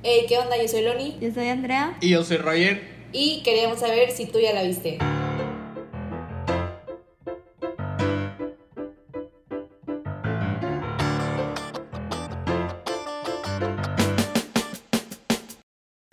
[0.00, 0.56] Hey, ¿qué onda?
[0.56, 1.18] Yo soy Loni.
[1.20, 1.98] Yo soy Andrea.
[2.00, 2.80] Y yo soy Roger.
[3.10, 4.98] Y queríamos saber si tú ya la viste.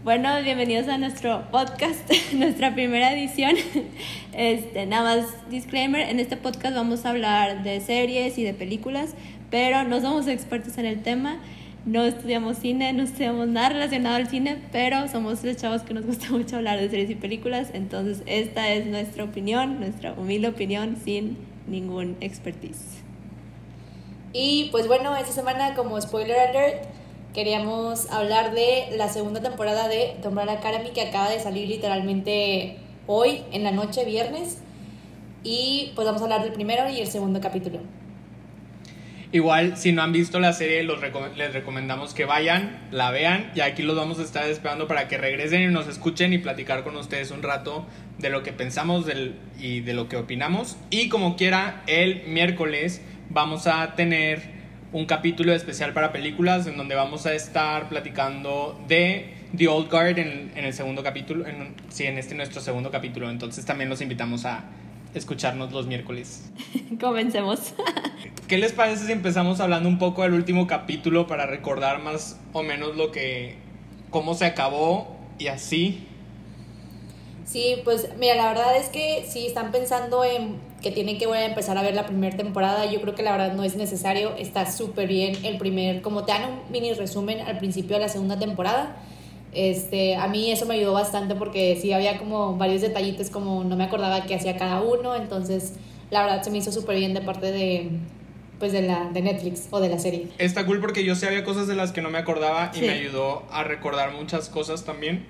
[0.03, 3.55] Bueno, bienvenidos a nuestro podcast, nuestra primera edición.
[4.33, 9.15] Este, nada más disclaimer, en este podcast vamos a hablar de series y de películas,
[9.49, 11.39] pero no somos expertos en el tema,
[11.85, 16.05] no estudiamos cine, no estudiamos nada relacionado al cine, pero somos los chavos que nos
[16.05, 20.97] gusta mucho hablar de series y películas, entonces esta es nuestra opinión, nuestra humilde opinión
[21.03, 23.03] sin ningún expertise.
[24.33, 26.85] Y pues bueno, esta semana como spoiler alert,
[27.33, 32.77] queríamos hablar de la segunda temporada de The Umbrella Academy que acaba de salir literalmente
[33.07, 34.57] hoy en la noche, viernes.
[35.43, 37.79] Y pues vamos a hablar del primero y el segundo capítulo.
[39.35, 41.01] Igual, si no han visto la serie, los
[41.35, 45.17] les recomendamos que vayan, la vean y aquí los vamos a estar esperando para que
[45.17, 47.85] regresen y nos escuchen y platicar con ustedes un rato
[48.17, 50.77] de lo que pensamos del, y de lo que opinamos.
[50.89, 54.41] Y como quiera, el miércoles vamos a tener
[54.93, 60.17] un capítulo especial para películas en donde vamos a estar platicando de The Old Guard
[60.17, 63.29] en, el segundo capítulo, en, sí, en este nuestro segundo capítulo.
[63.29, 64.63] Entonces también los invitamos a
[65.15, 66.51] escucharnos los miércoles.
[66.99, 67.73] Comencemos.
[68.47, 72.61] ¿Qué les parece si empezamos hablando un poco del último capítulo para recordar más o
[72.61, 73.55] menos lo que,
[74.11, 76.07] cómo se acabó y así?
[77.45, 81.43] Sí, pues mira, la verdad es que si están pensando en que tienen que volver
[81.43, 84.35] a empezar a ver la primera temporada, yo creo que la verdad no es necesario,
[84.35, 88.09] está súper bien el primer, como te dan un mini resumen al principio de la
[88.09, 88.95] segunda temporada.
[89.55, 93.77] Este, a mí eso me ayudó bastante porque sí había como varios detallitos como no
[93.77, 95.73] me acordaba qué hacía cada uno, entonces
[96.11, 97.89] la verdad se me hizo súper bien de parte de
[98.59, 100.27] pues de la de Netflix o de la serie.
[100.37, 102.91] Está cool porque yo sí había cosas de las que no me acordaba y me
[102.91, 105.25] ayudó a recordar muchas cosas también.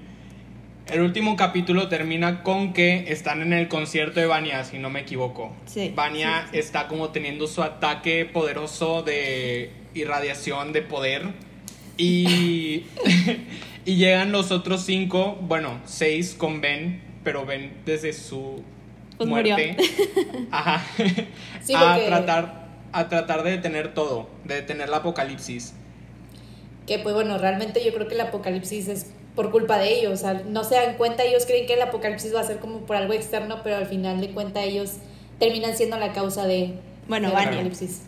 [0.88, 5.02] El último capítulo termina con que están en el concierto de Vania, si no me
[5.02, 5.52] equivoco.
[5.66, 11.23] Sí, Vania está como teniendo su ataque poderoso de irradiación de poder.
[11.98, 12.83] Y,
[13.86, 18.64] y llegan los otros cinco, bueno, seis con Ben, pero Ben desde su
[19.18, 19.78] pues muerte.
[20.52, 20.84] Ajá.
[21.76, 25.73] a, tratar, a tratar de detener todo, de detener la apocalipsis.
[26.88, 30.14] Que pues bueno, realmente yo creo que el apocalipsis es por culpa de ellos.
[30.14, 32.80] O sea, no se dan cuenta, ellos creen que el apocalipsis va a ser como
[32.80, 34.94] por algo externo, pero al final de cuentas ellos
[35.40, 36.73] terminan siendo la causa de,
[37.08, 38.04] bueno, del apocalipsis.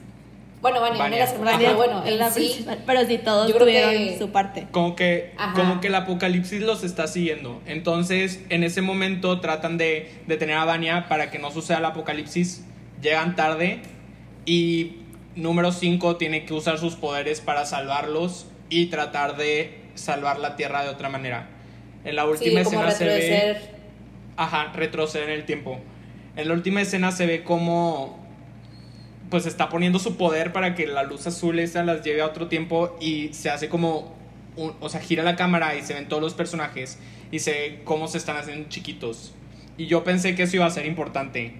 [0.60, 1.08] Bueno, Vania,
[1.40, 4.68] no era pero bueno, en sí, pero sí todos tuvieron su parte.
[4.72, 7.62] Como que, como que el apocalipsis los está siguiendo.
[7.68, 12.66] Entonces, en ese momento tratan de detener a Vania para que no suceda el apocalipsis.
[13.02, 13.82] Llegan tarde
[14.46, 14.98] y
[15.36, 20.84] número 5 tiene que usar sus poderes para salvarlos y tratar de salvar la Tierra
[20.84, 21.50] de otra manera.
[22.04, 23.58] En la última escena se ve.
[24.38, 25.80] Ajá, retroceder en el tiempo.
[26.36, 28.27] En la última escena se ve como.
[29.30, 32.48] Pues está poniendo su poder para que la luz azul esa las lleve a otro
[32.48, 34.16] tiempo y se hace como.
[34.56, 36.98] o sea, gira la cámara y se ven todos los personajes
[37.32, 39.34] y se ve cómo se están haciendo chiquitos.
[39.78, 41.54] Y yo pensé que eso iba a ser importante.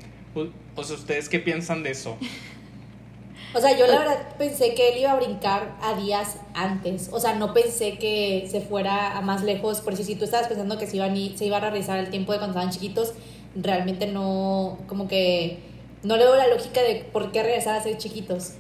[0.76, 2.18] O sea, ¿ustedes qué piensan de eso?
[3.54, 7.10] O sea, yo la verdad pensé que él iba a brincar a días antes.
[7.12, 9.80] O sea, no pensé que se fuera a más lejos.
[9.80, 12.40] Por si tú estabas pensando que se, iban se iba a realizar el tiempo de
[12.40, 13.14] cuando estaban chiquitos,
[13.56, 15.60] realmente no, como que
[16.08, 18.54] no le veo la lógica de por qué regresar a ser chiquitos.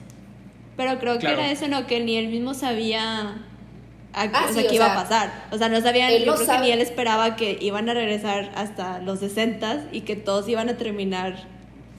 [0.75, 1.87] Pero creo que era eso, ¿no?
[1.87, 3.43] Que ni él mismo sabía
[4.13, 5.47] ah, o sea, qué iba a pasar.
[5.51, 8.99] O sea, no sabían, yo creo que ni él esperaba que iban a regresar hasta
[8.99, 11.47] los 60 y que todos iban a terminar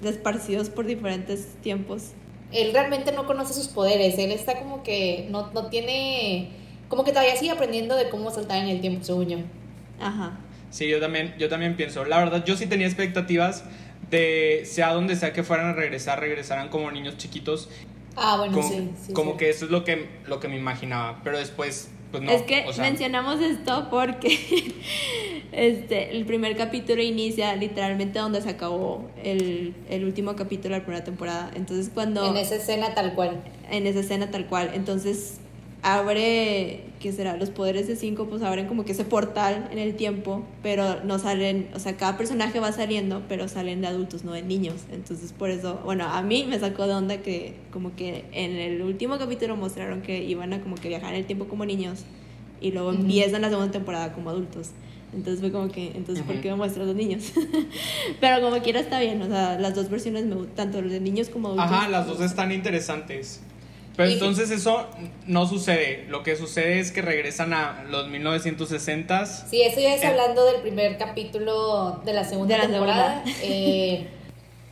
[0.00, 2.12] desparcidos por diferentes tiempos
[2.52, 6.48] él realmente no conoce sus poderes, él está como que no, no tiene,
[6.88, 9.38] como que todavía sigue aprendiendo de cómo saltar en el tiempo, según yo.
[10.00, 10.38] Ajá.
[10.70, 13.64] Sí, yo también, yo también pienso, la verdad, yo sí tenía expectativas
[14.10, 17.68] de sea donde sea que fueran a regresar, regresaran como niños chiquitos.
[18.16, 21.38] Ah, bueno, como, sí, Como que eso es lo que, lo que me imaginaba, pero
[21.38, 24.38] después pues es que mencionamos esto porque
[25.52, 30.84] este, el primer capítulo inicia literalmente donde se acabó el, el, último capítulo de la
[30.86, 31.50] primera temporada.
[31.54, 32.26] Entonces cuando...
[32.26, 33.42] En esa escena tal cual.
[33.70, 34.70] En esa escena tal cual.
[34.72, 35.38] Entonces
[35.82, 37.36] abre, ¿qué será?
[37.36, 41.18] Los poderes de cinco pues abren como que ese portal en el tiempo, pero no
[41.18, 44.76] salen, o sea, cada personaje va saliendo, pero salen de adultos, no de niños.
[44.92, 48.82] Entonces por eso, bueno, a mí me sacó de onda que como que en el
[48.82, 52.04] último capítulo mostraron que iban a como que viajar en el tiempo como niños
[52.60, 54.70] y luego empiezan la segunda temporada como adultos.
[55.12, 57.32] Entonces fue como que, entonces, ¿por qué me muestras los niños?
[58.20, 61.00] Pero como quiera está bien, o sea, las dos versiones me gustan, tanto los de
[61.00, 61.70] niños como adultos.
[61.70, 63.40] Ajá, las dos están interesantes.
[63.98, 64.86] Pero entonces eso
[65.26, 66.06] no sucede.
[66.08, 69.44] Lo que sucede es que regresan a los 1960s.
[69.50, 70.06] Sí, eso ya es Eh.
[70.06, 73.24] hablando del primer capítulo de la segunda De la temporada.
[73.42, 74.06] Eh,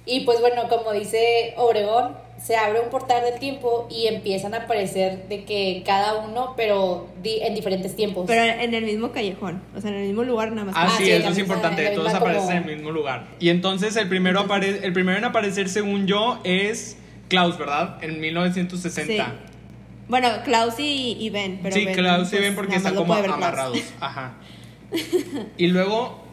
[0.06, 4.58] y pues bueno, como dice Obregón, se abre un portal del tiempo y empiezan a
[4.58, 8.26] aparecer de que cada uno, pero di- en diferentes tiempos.
[8.29, 10.75] Pero en el mismo callejón, o sea, en el mismo lugar nada más.
[10.76, 11.84] Ah, Ah, sí, sí, eso es importante.
[11.90, 13.26] Todos aparecen como- en el mismo lugar.
[13.40, 16.96] Y entonces el primero, apare el primero en aparecer, según yo, es
[17.28, 18.02] Klaus, ¿verdad?
[18.02, 19.25] En 1960.
[19.25, 19.31] Sí.
[20.08, 23.14] Bueno, Klaus y, y Ben, pero sí, Ben, Klaus y pues, Ben porque están como
[23.14, 23.28] Klaus.
[23.34, 23.78] amarrados.
[24.00, 24.34] Ajá.
[25.58, 26.25] Y luego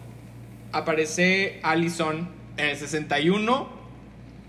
[0.72, 3.84] aparece Allison en el 61.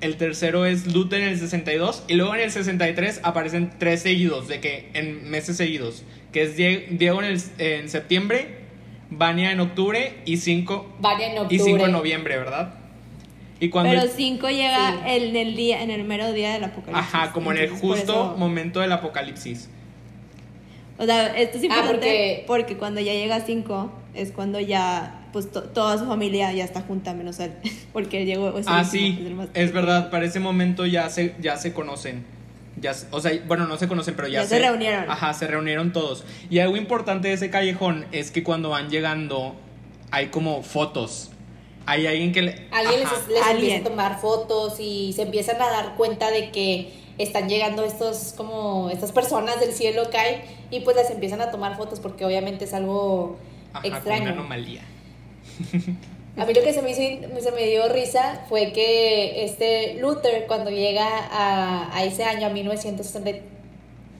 [0.01, 2.05] El tercero es Luther en el 62.
[2.09, 6.03] Y luego en el 63 aparecen tres seguidos, de que en meses seguidos.
[6.33, 8.59] Que es Die- Diego en, el- en septiembre,
[9.11, 11.55] Vania en octubre y 5 Vaya en octubre.
[11.57, 12.75] y 5 en noviembre, ¿verdad?
[13.65, 14.99] Y cuando Pero 5 llega Sí.
[15.07, 17.15] en el día, en el mero día del apocalipsis.
[17.15, 19.71] Ajá, como en el justo eso- momento del apocalipsis.
[20.99, 22.77] O sea, esto es Ah, importante porque- porque...
[22.77, 26.83] cuando ya llega a 5 es cuando ya, pues to- toda su familia ya está
[26.83, 27.53] junta, menos él.
[27.95, 28.51] Porque él llegó.
[28.59, 31.35] es el Ah, último, sí, es el más es verdad, para ese momento ya se,
[31.41, 32.25] ya se conocen.
[32.81, 35.09] Ya, o sea, bueno, no se conocen, pero ya, Ya se reunieron.
[35.11, 36.25] Ajá, se reunieron todos.
[36.51, 39.57] Y algo importante de ese callejón es que cuando van llegando
[40.11, 41.31] hay como fotos.
[41.87, 42.67] Hay alguien que le...
[42.71, 43.21] Alguien les, Ajá.
[43.29, 43.57] les Alguien.
[43.75, 48.33] empieza a tomar fotos y se empiezan a dar cuenta de que están llegando estos
[48.37, 52.65] como estas personas del cielo caen y pues las empiezan a tomar fotos porque obviamente
[52.65, 53.37] es algo
[53.73, 54.31] Ajá, como una extraño.
[54.33, 54.83] anomalía.
[56.37, 57.01] A mí lo que se me hizo,
[57.41, 62.51] se me dio risa fue que este Luther cuando llega a, a ese año, a
[62.51, 63.31] 1960,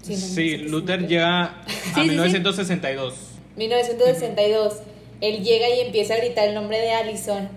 [0.03, 2.15] Sí, no, 1960, Luther llega a Sí, sí, sí.
[3.57, 4.75] 1962.
[5.25, 7.49] 1962, él llega y empieza a gritar el nombre de Allison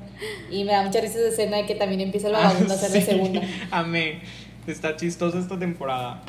[0.52, 2.92] y me da mucha risa esa escena de que también empieza el vagabundo a hacer
[2.92, 3.08] de Ah, sí.
[3.12, 3.42] segunda.
[3.72, 4.20] Amé.
[4.66, 6.22] Está chistosa esta temporada.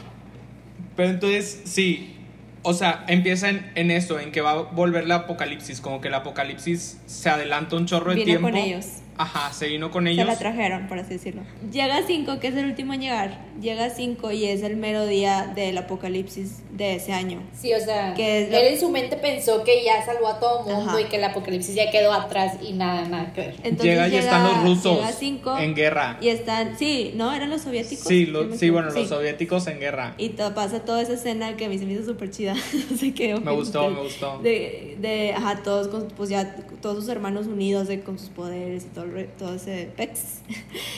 [0.96, 2.14] Pero entonces, sí.
[2.62, 5.80] O sea, empieza en, en eso, en que va a volver la apocalipsis.
[5.80, 8.48] Como que el apocalipsis se adelanta un chorro de Vino tiempo.
[8.48, 8.86] con ellos.
[9.18, 10.26] Ajá, se vino con Se ellos.
[10.26, 11.42] la trajeron, por así decirlo.
[11.72, 13.38] Llega 5, que es el último en llegar.
[13.60, 17.42] Llega 5 y es el mero día del apocalipsis de ese año.
[17.52, 20.38] Sí, o sea, Que es lo- él en su mente pensó que ya salvó a
[20.38, 21.00] todo mundo Ajá.
[21.00, 23.54] y que el apocalipsis ya quedó atrás y nada, nada que ver.
[23.64, 26.18] Entonces llega y están los rusos llega cinco, en guerra.
[26.20, 27.34] Y están, sí, ¿no?
[27.34, 28.06] ¿Eran los soviéticos?
[28.06, 29.06] Sí, lo- sí, bueno, los Sí.
[29.08, 30.14] soviéticos en guerra.
[30.18, 32.54] Y to- pasa toda esa escena que a mí se me hizo súper chida.
[32.96, 33.34] sé qué.
[33.40, 34.38] Me gustó, me gustó.
[34.38, 38.84] De, de, ajá, todos, con, pues ya, todos sus hermanos unidos de, con sus poderes
[38.84, 39.07] y todo,
[39.38, 40.40] todo ese pex.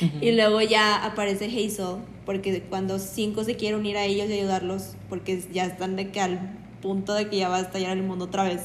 [0.20, 4.94] Y luego ya aparece Hazel, porque cuando cinco se quiere unir a ellos y ayudarlos,
[5.08, 8.26] porque ya están de que al punto de que ya va a estallar el mundo
[8.26, 8.60] otra vez.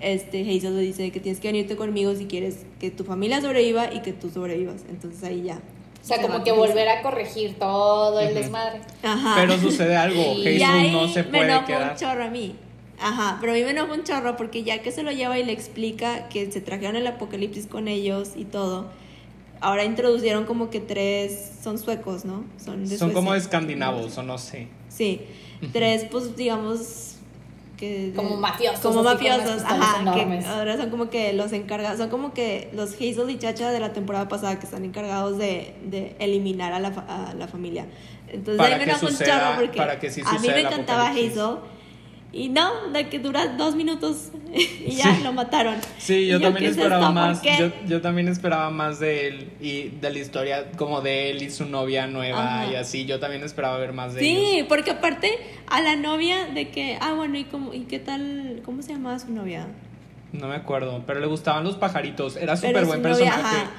[0.00, 3.92] Este, Hazel le dice que tienes que venirte conmigo si quieres que tu familia sobreviva
[3.94, 4.82] y que tú sobrevivas.
[4.90, 5.60] Entonces ahí ya.
[6.02, 6.66] O sea, se como que Hazel.
[6.68, 8.80] volver a corregir todo el desmadre.
[9.02, 9.34] Ajá.
[9.36, 10.20] Pero sucede algo.
[10.44, 11.92] Ahí no se me puede enojó quedar.
[11.92, 12.56] un chorro a mí.
[13.02, 15.44] Ajá, pero a mí me enojó un chorro porque ya que se lo lleva y
[15.44, 18.86] le explica que se trajeron el apocalipsis con ellos y todo,
[19.60, 22.44] ahora introducieron como que tres, son suecos, ¿no?
[22.64, 24.68] Son, de Son como escandinavos, o no sé.
[24.88, 25.20] Sí,
[25.72, 27.16] tres, pues digamos
[27.76, 28.12] que...
[28.14, 30.44] Como mafiosos, Como mafiosos, ajá, enormes.
[30.44, 33.80] que ahora son como que los encargados, son como que los Hazel y Chacha de
[33.80, 37.86] la temporada pasada que están encargados de, de eliminar a la, a la familia.
[38.28, 40.60] Entonces Para ahí me que enojó un chorro porque para que sí a mí me
[40.60, 41.08] encantaba.
[41.10, 41.56] Hazel
[42.32, 45.22] y no, de que dura dos minutos y ya Sí.
[45.22, 45.76] lo mataron.
[45.98, 47.42] Sí, yo también ¿qué es esperaba más.
[47.42, 51.50] Yo, yo también esperaba más de él y de la historia como de él y
[51.50, 52.72] su novia nueva Ajá.
[52.72, 53.04] y así.
[53.06, 54.66] Yo también esperaba ver más de Sí, ellos.
[54.68, 55.30] porque aparte
[55.68, 58.60] a la novia de que, ah, bueno, ¿y, cómo, ¿y qué tal?
[58.64, 59.66] ¿Cómo se llamaba su novia?
[60.32, 62.36] No me acuerdo, pero le gustaban los pajaritos.
[62.36, 63.56] Era súper buen novia, personaje.
[63.56, 63.70] ajá.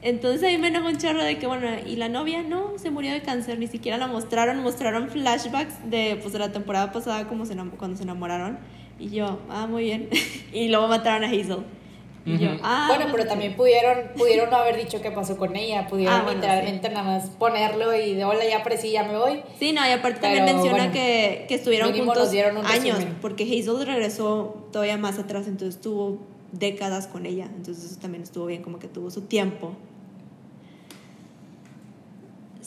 [0.00, 3.12] Entonces ahí me enojó un chorro de que, bueno, y la novia no, se murió
[3.12, 7.46] de cáncer, ni siquiera la mostraron, mostraron flashbacks de, pues, de la temporada pasada como
[7.46, 8.58] se cuando se enamoraron.
[9.00, 10.08] Y yo, ah, muy bien.
[10.52, 11.64] y luego mataron a Hazel.
[12.24, 12.60] Y yo, Ujú.
[12.62, 12.84] ah.
[12.88, 16.22] bueno, pues, pero también pudieron, pudieron no haber dicho qué pasó con ella, pudieron Ah,
[16.22, 19.42] bueno, literalmente nada más ponerlo y de hola, ya aparecí, ya me voy.
[19.58, 22.30] Sí, no, y aparte también Pero, menciona bueno, que, que estuvieron juntos
[22.66, 23.16] años, resumen.
[23.20, 26.18] porque Hazel regresó todavía más atrás, entonces estuvo
[26.52, 29.72] décadas con ella, entonces eso también estuvo bien, como que tuvo su tiempo.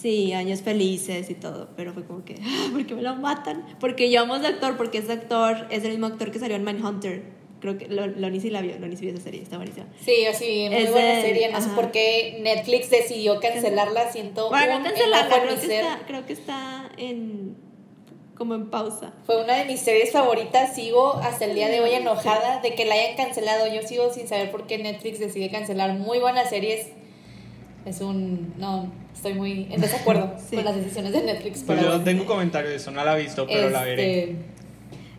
[0.02, 3.66] Sí, años felices y todo, pero fue como que, ah, ¿por qué me lo matan?
[3.80, 6.56] Porque yo amo a ese actor, porque ese actor es el mismo actor que salió
[6.56, 7.24] en Mindhunter.
[7.60, 9.86] Creo que Lo- Loni sí la vio, Loni sí vio esa serie, está buenísima.
[10.04, 11.50] Sí, así, muy Es buena de- serie.
[11.52, 11.76] No sé ajá.
[11.76, 14.12] por qué Netflix decidió cancelarla.
[14.12, 17.56] Siento Bueno, un no cancelarla, creo que, está, creo que está en,
[18.36, 19.14] como en pausa.
[19.28, 20.74] Fue una de mis series favoritas.
[20.74, 23.72] Sigo hasta el día de hoy enojada de que la hayan cancelado.
[23.72, 26.88] Yo sigo sin saber por qué Netflix decide cancelar muy buenas series.
[27.86, 28.54] Es un...
[28.58, 30.56] No, estoy muy en desacuerdo Sí.
[30.56, 31.64] con las decisiones de Netflix.
[31.64, 34.24] Pues pero yo tengo comentario de eso, no la he visto, pero la veré.
[34.24, 34.36] este,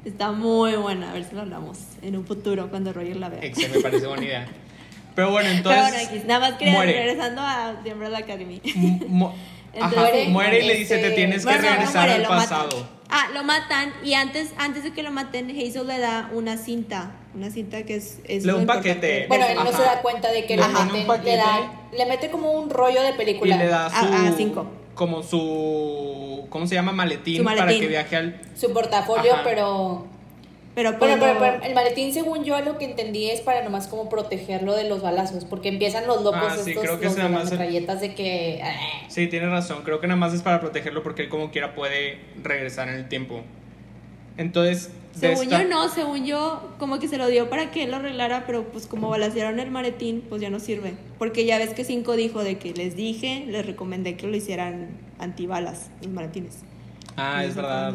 [0.05, 3.41] Está muy buena, a ver si lo hablamos en un futuro cuando Roger la vea.
[3.41, 4.47] Exe, me parece buena idea.
[5.15, 5.93] Pero bueno, Pero entonces.
[5.93, 6.93] bueno, X, nada más quería muere.
[7.05, 8.63] regresando a The Umbrella Academy.
[8.65, 9.37] Entonces,
[9.81, 12.25] Ajá, muere, muere y le dice: este, Te tienes que Bueno, no, no regresar muere,
[12.25, 12.77] al pasado.
[12.81, 12.89] matan.
[13.11, 17.13] Ah, lo matan y antes, antes de que lo maten, Hazel le da una cinta.
[17.35, 18.19] Una cinta que es.
[18.29, 18.91] es Le un importante.
[18.95, 19.27] paquete.
[19.29, 20.63] Bueno, él no se da cuenta de que Le
[21.07, 21.31] paquete.
[21.31, 23.57] Le, da, le mete como un rollo de Y película.
[23.57, 23.97] le da su.
[24.07, 24.67] A- a cinco.
[24.95, 26.47] Como su.
[26.51, 26.93] ¿Cómo se llama?
[26.93, 28.41] Maletín, Su para que viaje al.
[28.55, 29.43] su portafolio, Ajá.
[29.45, 30.07] pero
[30.75, 34.09] Pero, Bueno, pero, pero el maletín, según yo, lo que entendí es para nomás como
[34.11, 37.17] protegerlo de los balazos, porque empiezan los locos Ah, sí, estos, creo que los es
[37.17, 38.61] de nada las metralletas de que...
[38.65, 38.73] ah,
[39.09, 39.83] Sí, tienes razón.
[39.85, 43.09] Creo que nada más es para protegerlo porque él, como quiera, puede regresar en el
[43.09, 43.41] tiempo.
[44.39, 44.91] Entonces.
[45.19, 47.97] Según esta- yo no, según yo como que se lo dio para que él lo
[47.99, 50.95] arreglara, pero pues como balacearon el maletín, pues ya no sirve.
[51.19, 54.89] Porque ya ves que Cinco dijo de que les dije, les recomendé que lo hicieran
[55.19, 56.59] antibalas, los maletines.
[57.17, 57.95] Ah, Y es verdad.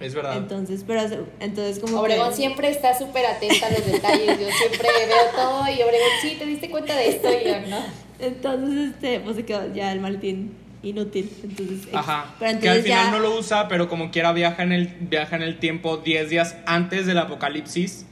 [0.00, 0.36] Es verdad.
[0.38, 1.02] Entonces, pero
[1.40, 2.36] entonces como Obregón que...
[2.36, 6.46] siempre está súper atenta a los detalles, yo siempre veo todo y Obregón, sí, ¿te
[6.46, 7.28] diste cuenta de esto?
[7.30, 7.78] Y yo, no.
[8.18, 10.52] Entonces, este, pues se quedó ya el maletín
[10.84, 11.30] inútil.
[11.42, 12.34] Entonces, Ajá.
[12.38, 13.10] Pero que al entonces final ya...
[13.10, 16.56] no lo usa, pero como quiera viaja en el, viaja en el tiempo 10 días
[16.66, 18.06] antes del apocalipsis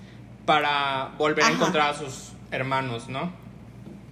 [0.46, 1.56] para volver a Ajá.
[1.56, 3.32] encontrar a sus hermanos, ¿no?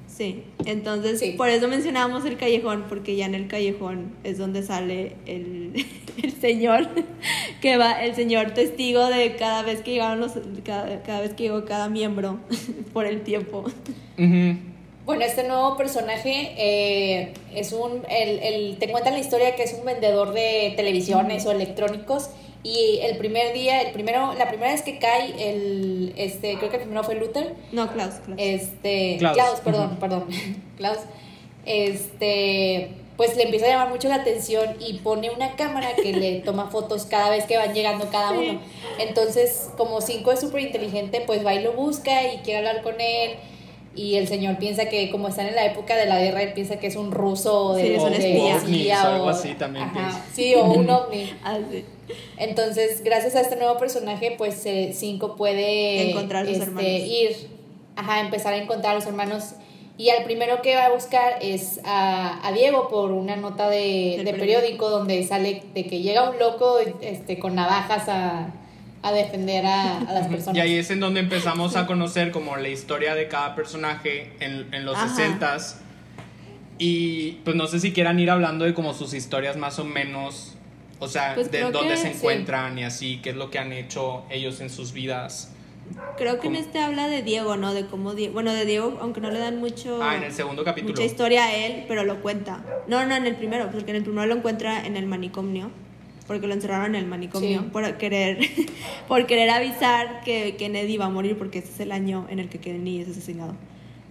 [0.06, 1.32] Sí, entonces Sí.
[1.36, 5.86] por eso mencionábamos el callejón, porque ya en el callejón es donde sale el,
[6.22, 6.88] el señor
[7.62, 10.32] que va, el señor testigo de cada vez que llegaron los,
[10.64, 12.38] cada, cada vez que llegó cada miembro
[12.92, 13.64] por el tiempo.
[14.18, 14.58] Ujú.
[15.10, 18.04] Bueno, este nuevo personaje eh, es un.
[18.08, 22.30] El, el- te cuentan la historia que es un vendedor de televisiones o electrónicos.
[22.62, 26.76] Y el primer día, el primero, la primera vez que cae, el, este, creo que
[26.76, 27.54] el primero fue Luther.
[27.72, 28.38] No, Klaus, Klaus.
[28.40, 29.34] Este, Klaus.
[29.36, 30.26] Klaus, perdón, perdón.
[30.76, 30.98] Klaus.
[31.66, 36.40] Este, pues le empieza a llamar mucho la atención y pone una cámara que le
[36.44, 38.60] toma fotos cada vez que van llegando cada uno.
[38.98, 43.00] Entonces, como Cinco es súper inteligente, pues va y lo busca y quiere hablar con
[43.00, 43.32] él.
[43.94, 46.78] Y el señor piensa que, como están en la época de la guerra, él piensa
[46.78, 48.56] que es un ruso de, Sí, es un de espía.
[48.56, 50.25] Ovnis, algo así también ajá.
[50.32, 51.32] Sí, o un ovni.
[51.42, 51.59] Ah.
[52.37, 56.88] Entonces, gracias a este nuevo personaje, pues eh, Cinco puede Encontrar a sus este, hermanos.
[56.88, 57.49] ir,
[57.97, 59.54] ajá, empezar a encontrar a los hermanos.
[59.99, 63.76] Y al primero que va a buscar es a, a Diego por una nota de,
[63.76, 64.38] de periódico.
[64.38, 68.54] periódico donde sale de que llega un loco este, con navajas a,
[69.02, 70.57] a defender a, a las personas.
[70.57, 74.73] Y ahí es en donde empezamos a conocer como la historia de cada personaje en,
[74.75, 75.14] en los Ajá.
[75.16, 75.76] 60s.
[76.78, 80.54] Y pues no sé si quieran ir hablando de como sus historias más o menos,
[80.99, 82.16] o sea, Pues de dónde que se sí.
[82.16, 85.52] encuentran y así, qué es lo que han hecho ellos en sus vidas.
[86.16, 86.64] Creo que en ¿Cómo?
[86.64, 87.75] este habla de Diego, ¿no?
[87.75, 90.62] De cómo Die- bueno, de Diego, aunque no le dan mucho Ah, en el segundo
[90.64, 90.92] capítulo.
[90.95, 92.61] mucha historia a él, pero lo cuenta.
[92.87, 95.71] No, no, en el primero, porque en el primero lo encuentra en el manicomio,
[96.30, 97.68] porque lo encerraron en el manicomio Sí.
[97.72, 98.38] por querer
[99.08, 102.49] por querer avisar que Kennedy iba a morir porque este es el año en el
[102.49, 103.56] que Kennedy es asesinado.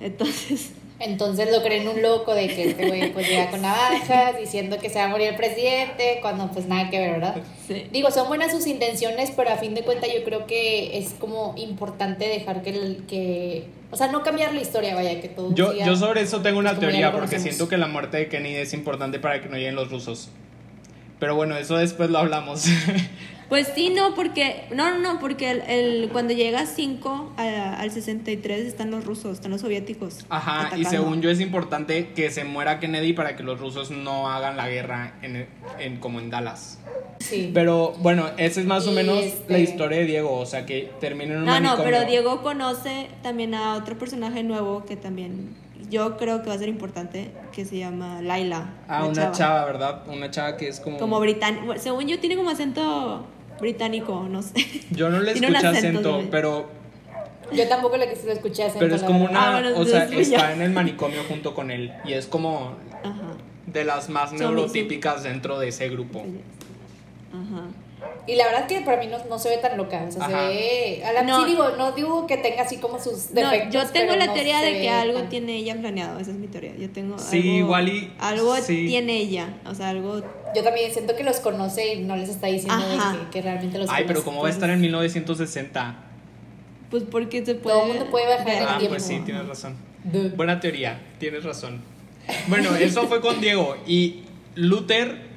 [0.01, 4.79] Entonces, Entonces lo creen un loco de que este güey pues llega con navajas diciendo
[4.79, 7.37] que se va a morir el presidente, cuando pues nada que ver, ¿verdad?
[7.65, 7.85] sí.
[7.89, 11.53] Digo, son buenas sus intenciones, pero a fin de cuentas yo creo que es como
[11.55, 15.71] importante dejar que, el, que o sea, no cambiar la historia, vaya, que todo Yo,
[15.73, 18.27] yo sobre eso tengo una pues, como ya teoría porque siento que la muerte de
[18.27, 20.29] Kennedy es importante para que no lleguen los rusos.
[21.19, 22.65] Pero bueno, eso después lo hablamos.
[23.49, 28.59] Pues sí, no, porque no, no, no, porque el, el- cuando llega 5 al 63
[28.67, 30.23] están los rusos, están los soviéticos.
[30.29, 34.29] Ajá, y según yo es importante que se muera Kennedy para que los rusos no
[34.29, 35.47] hagan la guerra en,
[35.79, 36.77] en- como en Dallas.
[37.21, 37.49] Sí.
[37.51, 40.67] Pero bueno, esa es más o Y menos este- la historia de Diego, o sea
[40.67, 44.95] que termina en un No, no, pero Diego conoce también a otro personaje nuevo que
[44.95, 45.55] también
[45.89, 48.73] yo creo que va a ser importante, que se llama Laila.
[48.87, 49.65] Ah, una chava.
[49.65, 50.03] ¿verdad?
[50.07, 50.97] Una chava que es como...
[50.97, 53.25] Como británico, según yo tiene como acento
[53.59, 54.65] británico, no sé.
[54.91, 56.69] Yo no le escuché acento, pero,
[57.51, 59.57] Yo tampoco lo, lo escuché acento, pero es como una...
[59.57, 63.33] Ah, bueno, o sea, está en el manicomio junto con él y es como Ajá.
[63.65, 66.23] de las más neurotípicas dentro de ese grupo.
[67.31, 67.67] Ajá.
[68.27, 70.31] Y la verdad que para mí no, no se ve tan loca, o sea, Ajá.
[70.31, 71.03] se ve...
[71.05, 71.41] A la, No.
[71.43, 74.33] sí digo, no digo que tenga así como sus No, defectos, yo tengo la no
[74.33, 76.73] teoría de que algo tan- tiene ella planeado, esa es mi teoría.
[76.77, 78.85] Yo tengo Sí, algo, igual y- algo sí.
[78.87, 80.21] tiene ella, o sea, algo
[80.55, 83.89] Yo también siento que los conoce y no les está diciendo que, que realmente los
[83.89, 84.23] Ay, pero.
[84.23, 85.95] ¿cómo va a estar en 1960?
[86.89, 88.63] pues porque se puede Todo el mundo puede viajar en ver.
[88.63, 88.95] el Ah, tiempo.
[88.95, 89.75] pues sí, tienes razón.
[90.35, 91.81] Buena teoría, tienes razón.
[92.47, 93.75] Bueno, eso fue con Diego.
[93.85, 94.21] Y
[94.55, 95.28] Luther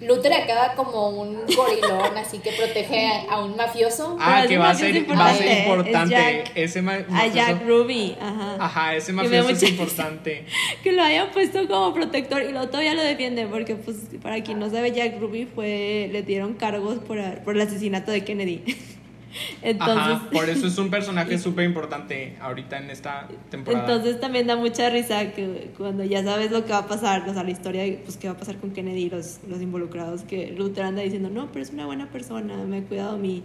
[0.00, 4.16] Luther acaba como un gorilón, así que protege a, a un mafioso.
[4.20, 6.52] Ah, Pero que va a mafioso ser va a ser importante, Jack.
[6.54, 8.56] Ese ma- A mafioso- Jack Ruby, ajá.
[8.60, 10.44] Ajá, ese mafioso es importante.
[10.82, 14.58] Que lo hayan puesto como protector y luego todavía lo defiende porque pues para quien
[14.58, 18.62] no sabe Jack Ruby fue le dieron cargos por, por el asesinato de Kennedy.
[19.62, 23.82] Entonces Ajá, por eso es un personaje súper importante ahorita en esta temporada.
[23.84, 27.32] Entonces también da mucha risa que cuando ya sabes lo que va a pasar, o
[27.32, 30.52] sea, la historia, pues qué va a pasar con Kennedy y los, los involucrados, que
[30.52, 33.42] Luther anda diciendo, no, pero es una buena persona, me ha cuidado a mí.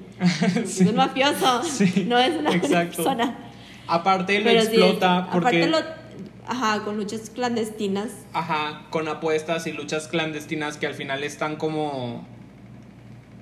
[0.55, 3.38] Es un mafioso, Sí, no es una buena persona.
[3.88, 5.77] Aparte lo Pero sí, explota porque aparte lo,
[6.48, 8.10] ajá, con luchas clandestinas.
[8.34, 12.27] ajá, con apuestas y luchas clandestinas que al final están como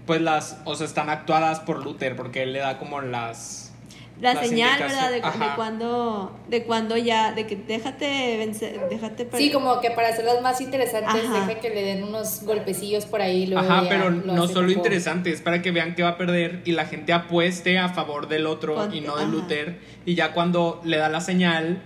[0.08, 3.72] pues las, o sea, están actuadas por Luther porque él le da como las
[4.20, 5.10] La las señal, ¿verdad?
[5.12, 9.52] De, de cuando, de cuando ya, de que déjate vencer, déjate Sí, perder.
[9.52, 11.46] como que para hacerlas más interesantes, Ajá.
[11.46, 13.46] deja que le den unos golpecillos por ahí.
[13.46, 16.72] luego Ajá, pero no solo interesante, es para que vean que va a perder y
[16.72, 19.32] la gente apueste a favor del otro y no de ajá.
[19.32, 19.80] Luther.
[20.06, 21.84] Y ya cuando le da la señal,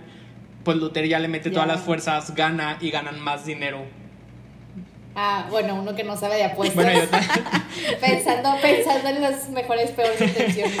[0.64, 1.54] pues Luther ya le mete Ya.
[1.54, 3.84] todas las fuerzas, gana y ganan más dinero.
[5.14, 6.84] Ah, bueno, uno que no sabe de apuestas.
[6.84, 7.06] Bueno, yo
[8.00, 10.78] pensando, pensando en las mejores, peores intenciones.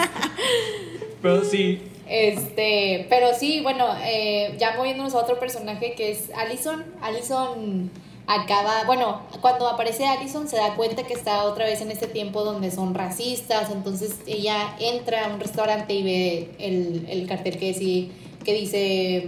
[1.20, 6.84] pero sí, Este, pero sí, bueno, eh, ya moviéndonos a otro personaje que es Allison.
[7.02, 7.90] Allison
[8.26, 12.42] acaba, bueno, cuando aparece Allison se da cuenta que está otra vez en este tiempo
[12.44, 17.72] donde son racistas, entonces ella entra a un restaurante y ve el, el cartel que
[17.72, 18.08] dice,
[18.44, 19.26] que dice,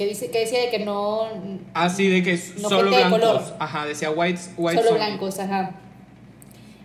[0.00, 1.28] que dice, que decía de que no,
[1.74, 3.20] así de que No solo de blancos.
[3.20, 3.42] color.
[3.58, 5.72] Ajá, decía white, white solo blancos, ajá.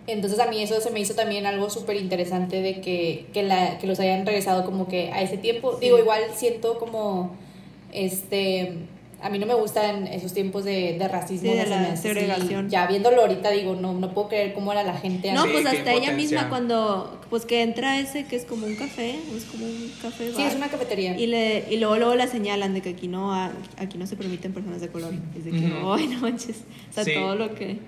[0.06, 3.78] Entonces a mí eso se me hizo también algo súper interesante de que, que, la,
[3.78, 5.78] que los hayan regresado como que a ese tiempo.
[5.80, 7.34] Digo, igual siento como,
[7.90, 8.80] este,
[9.22, 11.50] a mí no me gustan esos tiempos de, de racismo.
[11.52, 12.68] Sí, de la me segregación.
[12.70, 15.66] Ya viéndolo ahorita digo, no, no puedo creer cómo era la gente No, Sí, pues
[15.66, 19.64] hasta ella misma cuando, pues que entra ese que es como un café, es como
[19.64, 20.46] un café Sí, bar.
[20.48, 21.18] es una cafetería.
[21.18, 23.32] Y, le, y luego, luego la señalan de que aquí no,
[23.78, 25.14] aquí no se permiten personas de color.
[25.36, 26.58] Es de que, ay, no manches.
[26.90, 27.14] O sea, Sí.
[27.14, 27.78] todo lo que...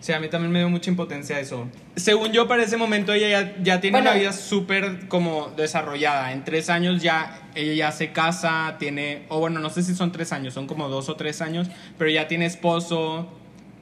[0.00, 1.68] Sí, a mí también me dio mucha impotencia eso.
[1.96, 4.10] Según yo, para ese momento ella ya, ya tiene Bueno.
[4.10, 6.32] una vida súper como desarrollada.
[6.32, 10.12] En tres años ya ella ya se casa, tiene, o bueno, no sé si son
[10.12, 13.26] tres años, son como dos o tres años, pero ya tiene esposo,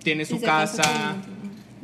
[0.03, 1.17] tiene su casa.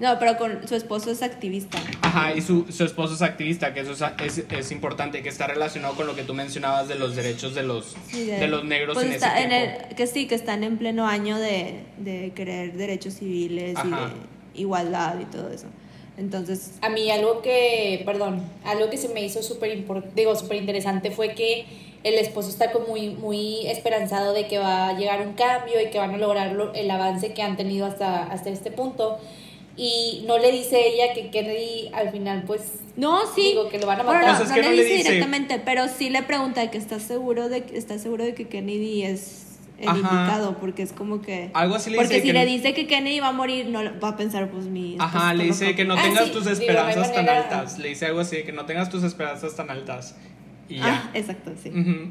[0.00, 1.78] No, pero con su esposo es activista.
[2.00, 4.02] Ajá, y su, su esposo es activista, que eso es,
[4.38, 7.62] es, es importante, que está relacionado con lo que tú mencionabas de los derechos de
[7.62, 9.82] los, Sí, de, los negros pues en está ese tiempo.
[9.90, 13.86] el- que sí, que están en pleno año de, de querer derechos civiles Ajá.
[13.86, 13.90] y
[14.56, 15.66] de igualdad y todo eso.
[16.16, 19.84] Entonces, A mí algo que, perdón, algo que se me hizo súper
[20.14, 21.66] digo, súper interesante fue que
[22.04, 25.90] el esposo está como muy, muy esperanzado de que va a llegar un cambio y
[25.90, 29.18] que van a lograr lo- el avance que han tenido hasta, hasta este punto.
[29.82, 32.60] Y no le dice ella que Kennedy al final pues
[32.96, 33.42] no, sí.
[33.42, 34.32] digo que lo van a Bueno, matar.
[34.34, 35.08] no, Pues es no que le no le dice, dice.
[35.12, 39.04] directamente, pero sí le pregunta que estás seguro de que estás seguro de que Kennedy
[39.04, 39.46] es
[39.78, 39.96] el Ajá.
[39.98, 42.74] indicado, porque es como que Algo así le porque dice si que le no- dice
[42.74, 45.74] que Kennedy va a morir, no va a pensar pues mi Ajá, está le dice
[45.74, 47.78] que no Ah, tengas sí, tus digo, no esperanzas tan manera- altas.
[47.78, 50.14] Le dice algo así, de que no tengas tus esperanzas tan altas.
[50.68, 50.84] Y ya.
[51.06, 51.70] Ah, exacto, sí.
[51.70, 52.10] Ujú.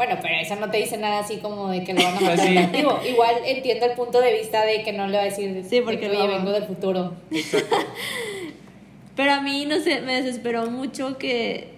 [0.00, 2.38] Bueno, pero eso no te dice nada así como de que lo van a Pues
[2.38, 2.46] matar.
[2.46, 2.56] sí.
[2.72, 5.62] Digo, igual entiendo el punto de vista de que no le va a decir de-
[5.62, 6.26] Sí, de porque que, oye, no.
[6.38, 7.12] vengo del futuro.
[7.30, 7.76] Exacto.
[9.16, 11.68] Pero a mí, no sé, me desesperó mucho que,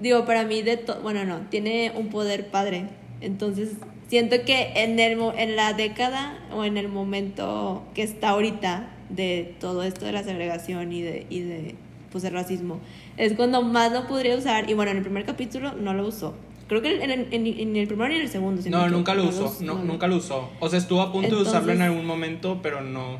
[0.00, 2.86] digo, para mí, de to- bueno, no, tiene un poder padre.
[3.20, 3.70] Entonces,
[4.08, 8.90] siento que en, el, mo- en la década o en el momento que está ahorita
[9.10, 11.74] de todo esto de la segregación y de, y de
[12.10, 12.80] pues, el racismo,
[13.16, 14.68] es cuando más lo podría usar.
[14.68, 16.34] Y bueno, en el primer capítulo no lo usó.
[16.70, 18.62] Creo que en, en- en el primero y en el segundo.
[18.62, 19.54] si No, me nunca lo usó.
[19.60, 20.48] no No, no lo- nunca lo usó.
[20.60, 23.18] O sea, estuvo a punto de usarlo en algún momento, pero no.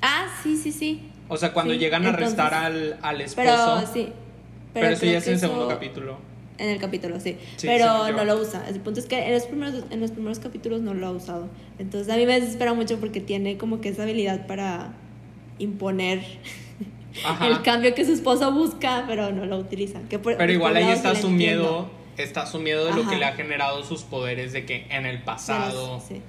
[0.00, 1.10] Ah, sí, sí, sí.
[1.28, 3.46] O sea, cuando Sí, llegan a arrestar entonces- al, al esposo.
[3.48, 4.08] Pero sí.
[4.72, 6.18] pero eso ya es en el segundo capítulo.
[6.58, 7.36] En el capítulo, sí.
[7.56, 8.66] Sí, pero no lo usa.
[8.68, 11.48] El punto es que en los, primeros, en los primeros capítulos no lo ha usado.
[11.78, 14.94] Entonces a mí me desespera mucho porque tiene como que esa habilidad para
[15.58, 16.22] imponer
[17.26, 17.46] Ajá.
[17.48, 20.00] el cambio que su esposo busca, pero no lo utiliza.
[20.08, 21.90] Que por- Pero igual ahí está su miedo.
[22.18, 25.22] Está su miedo de lo que le ha generado sus poderes de que en el
[25.22, 26.00] pasado.
[26.06, 26.22] sí.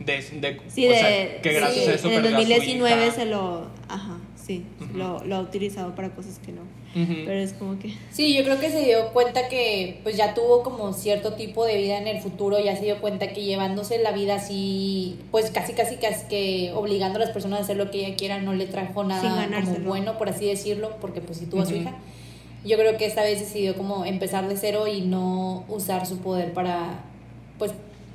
[0.00, 2.42] De, de, Sí, o de, sea, que gracias sí, a eso en el perdió a
[2.42, 3.14] su 2019 hija.
[3.14, 3.66] se lo...
[3.88, 4.64] Ajá, sí.
[4.94, 6.62] Lo, lo ha utilizado para cosas que no.
[6.94, 7.94] Pero es como que...
[8.10, 11.76] Sí, yo creo que se dio cuenta que pues ya tuvo como cierto tipo de
[11.76, 15.74] vida en el futuro, ya se dio cuenta que llevándose la vida así, pues casi
[15.74, 18.66] casi casi que obligando a las personas a hacer lo que ella quiera no le
[18.66, 21.94] trajo nada como bueno, por así decirlo, porque pues sí tuvo a su hija.
[22.64, 26.52] Yo creo que esta vez decidió como empezar de cero y no usar su poder
[26.52, 27.04] para
[27.58, 27.72] pues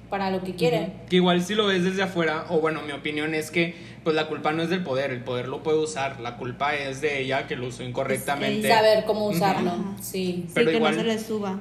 [0.09, 0.91] para lo que quiere.
[1.09, 4.27] Que igual si lo ves desde afuera, o bueno, mi opinión es que pues la
[4.27, 7.47] culpa no es del poder, el poder lo puede usar, la culpa es de ella
[7.47, 8.67] que lo usó incorrectamente.
[8.67, 8.77] ella.
[8.77, 10.45] Saber cómo usarlo, sí.
[10.53, 11.59] Pero sí, que igual- no se le suba.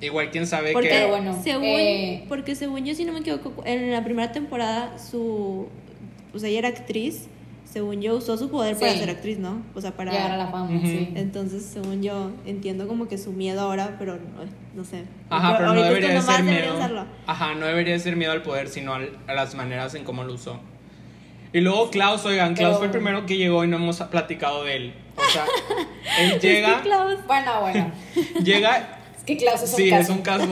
[0.00, 1.06] Igual quién sabe Porque, que...
[1.06, 5.68] Bueno, según, eh, porque según yo, si no me equivoco, en la primera temporada, su.
[6.34, 7.28] O sea, ella era actriz.
[7.74, 9.00] Según yo, usó su poder para Sí.
[9.00, 9.60] ser actriz, ¿no?
[9.74, 10.12] O sea, para.
[10.12, 11.10] Llegar a la fama, sí.
[11.16, 14.44] Entonces, según yo, entiendo como que su miedo ahora, pero no,
[14.76, 15.02] no sé.
[15.28, 17.06] Ajá, pero no es debería de ser miedo.
[17.26, 20.22] Ajá, no debería de ser miedo al poder, sino al- a las maneras en cómo
[20.22, 20.60] lo usó.
[21.52, 24.62] Y luego Klaus, oigan, Klaus Pero- fue el primero que llegó y no hemos platicado
[24.62, 24.94] de él.
[25.16, 25.44] O sea,
[26.20, 27.90] él Es que llega, Klaus- Bueno, bueno.
[28.40, 30.02] llega, Es que Klaus es un sí, caso.
[30.02, 30.48] es un caso.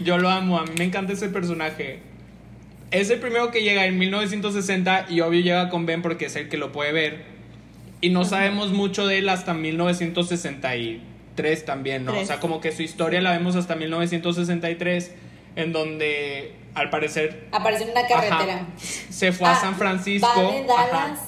[0.00, 2.02] Yo lo amo, a mí me encanta ese personaje.
[2.90, 6.48] Es el primero que llega en 1960 y obvio llega con Ben porque es el
[6.48, 7.24] que lo puede ver.
[8.00, 12.12] Y no sabemos mucho de él hasta 1963 también, ¿no?
[12.12, 12.28] O Tres.
[12.28, 15.12] sea, como que su historia la vemos hasta 1963,
[15.56, 18.54] en donde al parecer Apareció en una carretera.
[18.54, 18.66] Ajá.
[18.78, 20.28] se fue a Ah, San Francisco.
[20.36, 20.86] Va de ajá.
[20.98, 21.20] Dallas,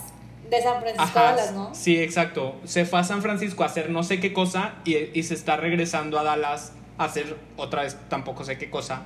[0.49, 1.75] de San Francisco Ajá, a Dallas, ¿no?
[1.75, 2.61] Sí, exacto.
[2.65, 5.57] Se fue a San Francisco a hacer no sé qué cosa y, y se está
[5.57, 9.03] regresando a Dallas a hacer otra vez tampoco sé qué cosa.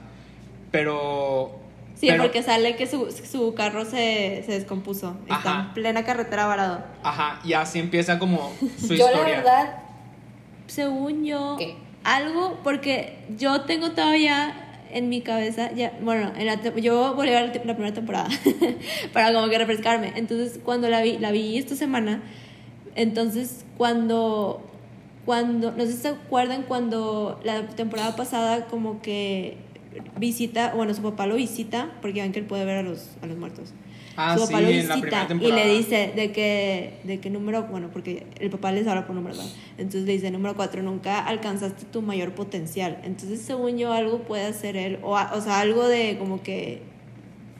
[0.71, 1.61] Pero.
[1.94, 5.16] Sí, pero- porque sale que su, su carro se, se descompuso.
[5.22, 5.61] Está Ajá.
[5.68, 6.85] en plena carretera varado.
[7.02, 9.37] Ajá, y así empieza como su Yo la historia.
[9.37, 9.78] verdad,
[10.66, 11.76] Según yo, ¿Qué?
[12.02, 17.42] algo, porque yo tengo todavía en mi cabeza, ya, bueno, en la yo volví a
[17.42, 18.28] ver la, la primera temporada
[19.12, 20.12] para como que refrescarme.
[20.16, 22.22] Entonces, cuando la vi, la vi esta semana,
[22.94, 24.62] entonces cuando,
[25.24, 29.59] cuando, no sé si se acuerdan cuando la temporada pasada como que
[30.18, 33.26] visita, bueno, su papá lo visita, porque ven que él puede ver a los, a
[33.26, 33.72] los muertos.
[34.16, 37.30] Ah, su sí, papá lo la primera visita y le dice de que, de que
[37.30, 39.50] número, bueno, porque el papá les habla por número, ¿verdad?
[39.76, 43.00] Entonces le dice, número cuatro, nunca alcanzaste tu mayor potencial.
[43.02, 46.83] Entonces, según yo, algo puede hacer él, o, o sea, algo de como que,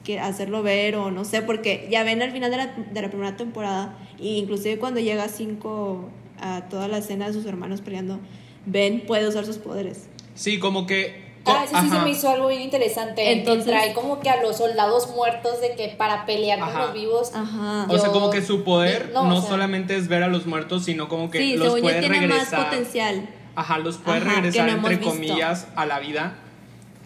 [0.05, 3.09] que hacerlo ver, o no sé, porque ya ven al final de la, de la
[3.09, 7.81] primera temporada, e inclusive cuando llega a cinco a toda la escena de sus hermanos
[7.81, 8.19] peleando,
[8.65, 10.07] Ben puede usar sus poderes.
[10.35, 11.24] Sí, como que.
[11.45, 13.31] Ah, eso sí se me hizo algo bien interesante.
[13.31, 16.93] Entonces- que trae como que a los soldados muertos de que para pelear con los
[16.93, 17.31] vivos.
[17.33, 17.85] Ajá.
[17.89, 20.45] O sea, como que su poder no, no, o sea- solamente es ver a los
[20.45, 22.59] muertos, sino como que sí, los puede tiene regresar.
[22.59, 23.29] más potencial.
[23.55, 25.09] Ajá, los puede Ajá, regresar no entre visto.
[25.11, 26.35] comillas a la vida.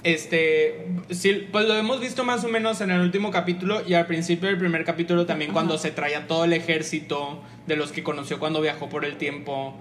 [0.03, 4.05] Este, sí, pues lo hemos visto más o menos en el último capítulo y al
[4.07, 8.39] principio del primer capítulo también cuando se traía todo el ejército de los que conoció
[8.39, 9.73] cuando viajó por el tiempo.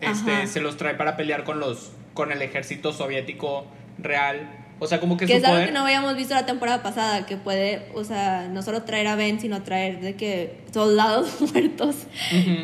[0.00, 0.46] Este, Ajá.
[0.46, 3.66] se los trae para pelear con los con el ejército soviético
[3.98, 4.60] real.
[4.80, 6.82] O sea, como que, Que su es algo poder que no habíamos visto la temporada
[6.82, 11.40] pasada, que puede, o sea, no solo traer a Ben, sino traer de que soldados
[11.52, 11.96] muertos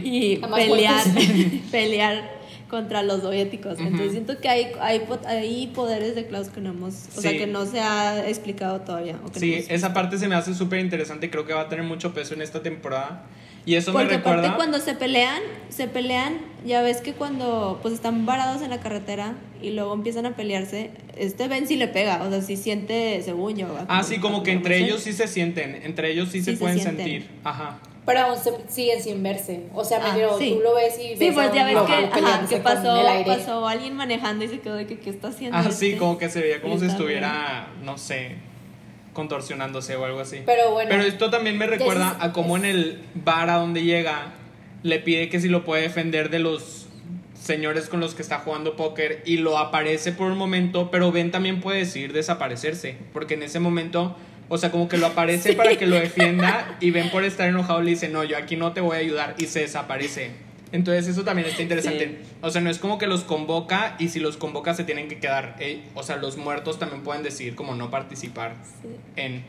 [0.02, 1.34] y A más pelear, muertos.
[1.70, 3.78] pelear contra los soviéticos.
[3.78, 7.38] Entonces siento que hay, hay, hay poderes de Klaus que no hemos, o sea, Sí.
[7.38, 9.16] que no se ha explicado todavía.
[9.24, 11.52] o que no Sí, hemos esa parte se me hace súper interesante y creo que
[11.54, 13.24] va a tener mucho peso en esta temporada.
[13.66, 14.40] Y eso me Porque recuerda...
[14.40, 18.80] aparte cuando se pelean, se pelean, ya ves que cuando pues están varados en la
[18.80, 23.20] carretera y luego empiezan a pelearse, este Ben sí le pega, o sea, sí siente,
[23.22, 23.66] según yo.
[23.88, 26.56] Ah, sí, como que entre ellos sí se sienten, entre ellos sí, Sí se se
[26.58, 27.06] pueden sienten.
[27.06, 27.30] sentir.
[27.44, 27.78] Ajá.
[28.06, 29.66] Pero aún se siguen sin verse.
[29.74, 30.54] O sea, me Ah, sí.
[30.56, 34.44] tú lo ves y ves Sí, pues ya ves que, ajá, que pasó, alguien manejando
[34.44, 35.56] y se quedó de que qué está haciendo.
[35.58, 35.98] Ah, sí, este?
[35.98, 38.36] como que se veía como si estuviera, no sé,
[39.24, 40.40] contorsionándose o algo así.
[40.46, 40.88] Pero bueno.
[40.90, 44.32] Pero esto también me recuerda es- a cómo en el bar a donde llega
[44.82, 46.86] le pide que si lo puede defender de los
[47.38, 51.30] señores con los que está jugando póker y lo aparece por un momento, pero Ben
[51.30, 54.16] también puede decidir desaparecerse, porque en ese momento,
[54.48, 57.82] o sea, como que lo aparece para que lo defienda y Ben por estar enojado
[57.82, 60.30] le dice, no, yo aquí no te voy a ayudar y se desaparece.
[60.72, 62.20] Entonces eso también está interesante.
[62.42, 65.18] O sea, no es como que los convoca y si los convoca se tienen que
[65.18, 65.56] quedar.
[65.58, 69.44] eh, o sea, los muertos también pueden decidir como no participar Sí, en...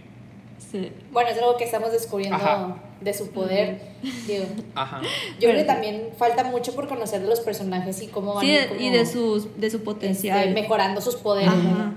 [0.72, 0.92] sí.
[1.12, 2.76] Bueno, es algo que estamos descubriendo Ajá.
[3.02, 3.82] de su poder.
[4.28, 5.02] Digo, Ajá.
[5.40, 8.58] yo creo que también falta mucho por conocer de los personajes y cómo van Sí,
[8.80, 10.54] y de, sus, de su este, potencial.
[10.54, 11.50] mejorando sus poderes.
[11.50, 11.94] Ajá.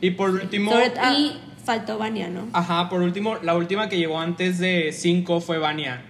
[0.00, 0.72] Y por último...
[0.72, 2.48] Sobre- y faltó Vania, ¿no?
[2.52, 6.04] Ajá, por último, la última que llegó antes de 5 fue Vania.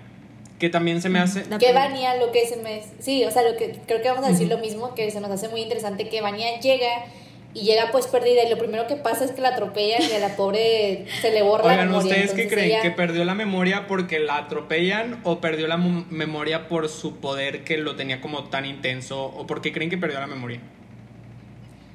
[0.59, 1.43] Que también se me hace.
[1.59, 1.73] Que.
[1.73, 2.83] Vania lo que se me...
[2.99, 5.31] Sí, o sea, lo que creo que vamos a decir lo mismo, que se nos
[5.31, 7.05] hace muy interesante que Vania llega
[7.53, 10.19] y llega pues perdida y lo primero que pasa es que la atropellan y a
[10.19, 12.09] la pobre se le borra la Oigan, memoria.
[12.11, 12.67] ¿ustedes qué creen?
[12.69, 17.65] ella- ¿Que perdió la memoria porque la atropellan o perdió la memoria por su poder
[17.65, 19.25] que lo tenía como tan intenso?
[19.25, 20.61] ¿O por qué creen que perdió la memoria?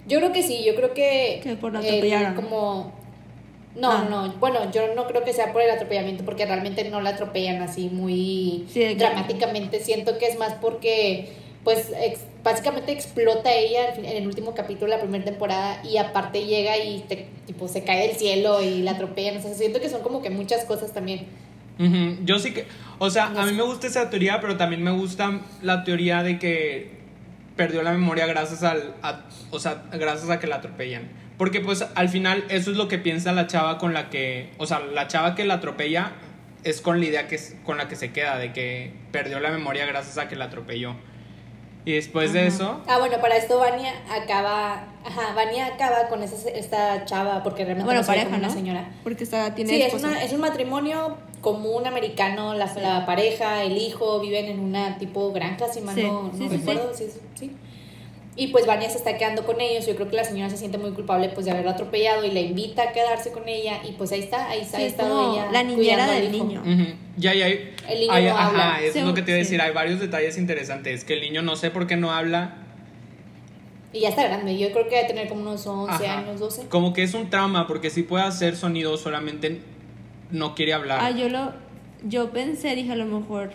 [0.08, 1.42] Yo creo que sí, yo creo que...
[1.44, 2.36] Que por la atropellaron.
[2.36, 3.01] como...
[3.76, 4.08] No, Ah.
[4.10, 7.62] no, bueno, yo no creo que sea por el atropellamiento porque realmente no la atropellan
[7.62, 9.80] así muy Sí, de que- dramáticamente.
[9.80, 11.30] Siento que es más porque,
[11.64, 16.46] pues, ex- básicamente explota ella en el último capítulo de la primera temporada y aparte
[16.46, 19.38] llega y te- tipo, se cae del cielo y la atropellan.
[19.38, 21.28] O sea, siento que son como que muchas cosas también.
[22.26, 22.66] Yo sí que,
[23.00, 23.56] o sea, No a mí sé.
[23.56, 26.92] me gusta esa teoría, pero también me gusta la teoría de que
[27.56, 31.10] perdió la memoria gracias al, a- o sea, gracias a que la atropellan.
[31.42, 34.68] Porque pues al final eso es lo que piensa la chava con la que, o
[34.68, 36.12] sea, la chava que la atropella
[36.64, 39.50] es con la idea que es, con la que se queda de que perdió la
[39.50, 40.94] memoria gracias a que la atropelló.
[41.84, 46.48] Y después de eso, Ah, bueno, para esto Vania acaba, ajá, Vania acaba con esa,
[46.52, 48.44] esta chava porque realmente Bueno, no pareja, como ¿no?
[48.46, 48.92] una señora.
[49.04, 53.78] Porque está, tiene Sí, es, una- es un matrimonio común americano, la, la pareja, el
[53.80, 57.08] hijo, viven en una tipo granja, si mal Sí, no, no sí, sí, recuerdo, sí.
[57.34, 57.52] sí.
[58.38, 60.78] Y pues Vania se está quedando con ellos, yo creo que la señora se siente
[60.78, 64.12] muy culpable pues de haberla atropellado y la invita a quedarse con ella y pues
[64.14, 66.46] ahí está, ahí está, Sí, ha es estado como ella la niñera al del hijo.
[66.46, 66.62] niño.
[66.62, 68.78] ujú, ya hay, hay, El niño hay- no ajá, habla.
[68.80, 69.50] eso es Sí, lo que te iba a sí.
[69.52, 72.56] decir, hay varios detalles interesantes, que el niño no sé por qué no habla,
[73.94, 76.20] Y ya está grande, yo creo que debe tener como unos 11 Ajá.
[76.20, 76.68] años, 12.
[76.70, 79.60] Como que es un trauma, porque sí puede hacer sonido, solamente
[80.30, 81.00] no quiere hablar.
[81.02, 81.52] Ah, yo lo.
[82.06, 83.52] Yo pensé, dije, a lo mejor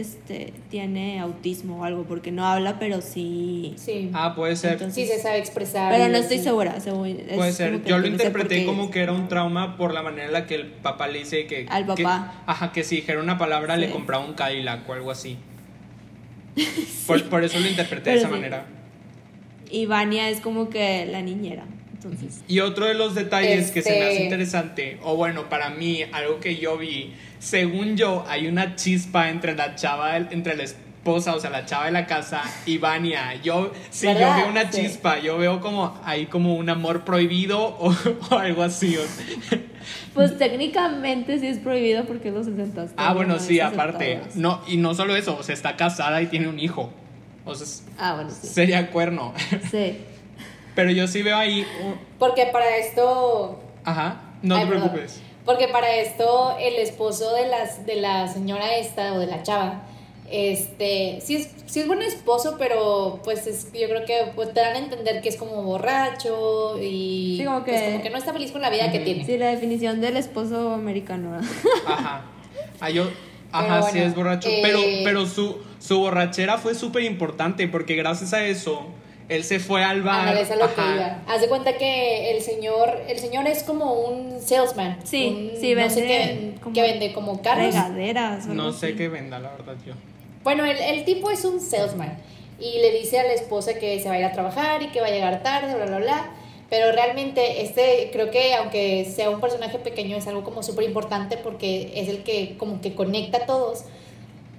[0.00, 3.74] este tiene autismo o algo, porque no habla, pero sí.
[3.76, 4.10] Sí.
[4.12, 4.72] Ah, puede ser.
[4.72, 5.92] Entonces- sí se sabe expresar.
[5.92, 6.80] Pero no estoy segura.
[6.80, 7.84] según- es Puede ser.
[7.84, 8.90] Yo lo interpreté como es.
[8.90, 11.66] que era un trauma por la manera en la que el papá le dice que.
[11.68, 12.42] Al que- papá.
[12.46, 15.36] ajá, que si dijera una palabra le compraba un Cadillac o algo así.
[17.06, 18.32] Por, por eso lo interpreté de esa sí.
[18.34, 18.66] manera.
[19.70, 21.64] Y Vania es como que la niñera.
[22.04, 22.42] Entonces.
[22.48, 26.02] Y otro de los detalles que se me hace Este- interesante, o bueno, para mí,
[26.12, 31.34] algo que yo vi, según yo, hay una chispa entre la chava, entre la esposa,
[31.34, 33.34] o sea, la chava de la casa y Vania.
[33.42, 34.82] Yo, sí, yo veo una Sí.
[34.82, 37.94] chispa, yo veo como, hay como un amor prohibido o,
[38.30, 38.96] o algo así.
[40.14, 42.86] Pues técnicamente sí es prohibido porque es los 60.
[42.96, 44.16] Ah, bueno, no sí, aparte.
[44.24, 44.30] 60.
[44.36, 46.90] No, y no solo eso, o sea, está casada y tiene un hijo.
[47.44, 47.66] O sea,
[47.98, 48.46] Ah, bueno, sí.
[48.46, 49.34] sería cuerno.
[49.70, 49.98] Sí.
[50.74, 51.66] Pero yo sí veo ahí.
[51.82, 54.88] un- Porque para esto Ajá, no Ay, te perdón.
[54.90, 55.20] preocupes.
[55.44, 59.82] Porque para esto el esposo de las de la señora esta o de la chava,
[60.30, 64.60] este, sí es, sí es buen esposo, pero pues es, yo creo que pues, te
[64.60, 68.18] dan a entender que es como borracho y Sí, como pues, que- como que no
[68.18, 69.24] está feliz con la vida que tiene.
[69.24, 71.38] Sí, la definición del esposo americano.
[71.86, 72.22] Ajá.
[72.80, 73.08] Ah, yo-
[73.52, 74.48] Ajá, sí es borracho.
[74.48, 78.86] eh, Pero, pero su, su borrachera fue súper importante porque gracias a eso
[79.28, 80.20] él se fue al bar.
[80.20, 80.94] Ándale, es a lo que Ajá.
[80.94, 81.18] iba.
[81.26, 84.98] Haz de cuenta que el señor, el señor es como un salesman.
[85.04, 87.66] Sí, un- sí, no sé vende qué, como que vende como carros.
[87.66, 88.46] Regaderas.
[88.46, 88.96] No sé así.
[88.96, 89.94] qué venda, la verdad, yo.
[90.42, 92.18] Bueno, el, el tipo es un salesman
[92.60, 95.00] y le dice a la esposa que se va a ir a trabajar y que
[95.00, 96.30] va a llegar tarde, bla, bla, bla.
[96.70, 101.36] Pero realmente este, creo que aunque sea un personaje pequeño, es algo como súper importante
[101.36, 103.84] porque es el que como que conecta a todos,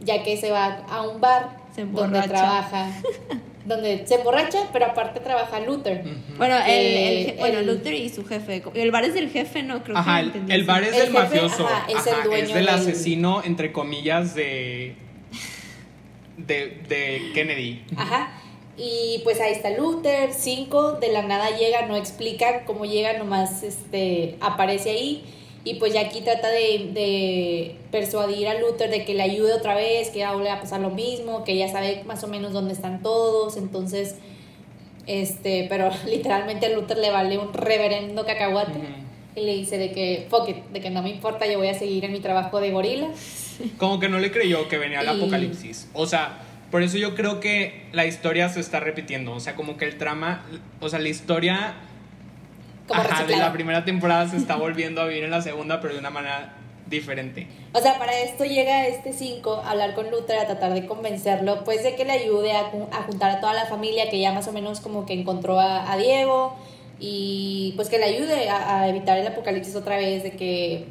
[0.01, 2.89] ya que se va a un bar Se donde trabaja,
[3.65, 6.03] donde se emborracha, pero aparte trabaja Luther.
[6.37, 8.61] Bueno, el, Eh, el bueno, el- Luther y su jefe.
[8.75, 9.83] El bar es del jefe, ¿no?
[9.83, 11.65] Creo Ajá, que el, bar es El del jefe, mafioso.
[11.67, 14.95] ajá, es el dueño es del del- asesino, entre comillas, de.
[16.37, 17.83] de, de Kennedy.
[17.95, 18.29] Ajá.
[18.77, 23.63] Y pues ahí está Luther, cinco, de la nada llega, no explica cómo llega, nomás
[23.63, 25.23] este, aparece ahí.
[25.65, 29.73] Y pues ya aquí trata de, de persuadir a Luther de que le ayude otra
[29.75, 32.73] vez, que ya vuelve a pasar lo mismo, que ya sabe más o menos dónde
[32.73, 33.57] están todos.
[33.57, 34.15] Entonces,
[35.07, 38.71] este, pero literalmente a Luther le vale un reverendo cacahuate.
[38.77, 38.87] Ujú.
[39.35, 41.73] Y le dice de que, fuck it, de que no me importa, yo voy a
[41.77, 43.09] seguir en mi trabajo de gorila.
[43.77, 45.89] Como que no le creyó que venía el Y- apocalipsis.
[45.93, 46.39] O sea,
[46.71, 49.33] por eso yo creo que la historia se está repitiendo.
[49.33, 50.45] O sea, como que el trama.
[50.79, 51.73] O sea, la historia
[52.87, 55.93] Como ajá, de la primera temporada se está volviendo a vivir en la segunda, pero
[55.93, 56.53] de una manera
[56.87, 57.47] diferente.
[57.73, 61.63] O sea, para esto llega este 5 a hablar con Luther, a tratar de convencerlo,
[61.63, 64.47] pues de que le ayude a, a juntar a toda la familia que ya más
[64.47, 66.55] o menos como que encontró a, a Diego
[66.99, 70.85] y pues que le ayude a, a evitar el apocalipsis otra vez, de que,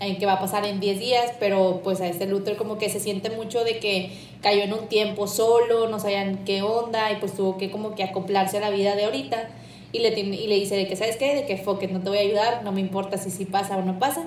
[0.00, 2.90] en que va a pasar en 10 días, pero pues a este Luther como que
[2.90, 4.10] se siente mucho de que
[4.42, 8.02] cayó en un tiempo solo, no sabían qué onda y pues tuvo que como que
[8.02, 9.48] acoplarse a la vida de ahorita.
[9.92, 11.34] Y le, tiene- y le dice de que, ¿sabes qué?
[11.34, 13.82] De que, it, no te voy a ayudar, no me importa si sí pasa o
[13.82, 14.24] no pasa.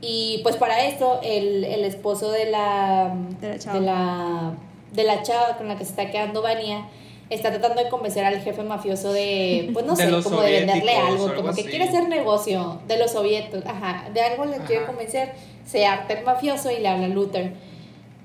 [0.00, 3.78] Y pues para esto, el, el esposo de la, De la chava.
[3.80, 4.52] de la,
[4.92, 6.86] de la chava con la que se está quedando Vania
[7.28, 10.92] está tratando de convencer al jefe mafioso de, pues no De sé, como de venderle
[10.94, 11.70] algo, algo como que así.
[11.70, 14.86] quiere hacer negocio de los soviéticos, ajá, de algo le quiere Ajá.
[14.86, 15.32] convencer,
[15.66, 17.52] se harta el mafioso y le habla a Luther.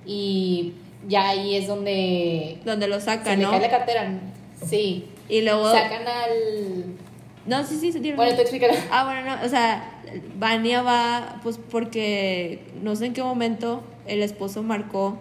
[0.06, 0.74] Y
[1.08, 3.52] ya ahí es donde Donde lo se sacan, le ¿no?
[3.52, 4.20] cae la cartera.
[4.66, 5.72] Sí, Y luego.
[5.72, 6.98] sacan al...
[7.46, 8.18] No, sí, sí, se dieron.
[8.18, 8.74] Bueno, tú explícalo.
[8.92, 10.02] Ah, bueno, no, o sea,
[10.36, 15.18] Vania va, pues porque no sé en qué momento el esposo marcó,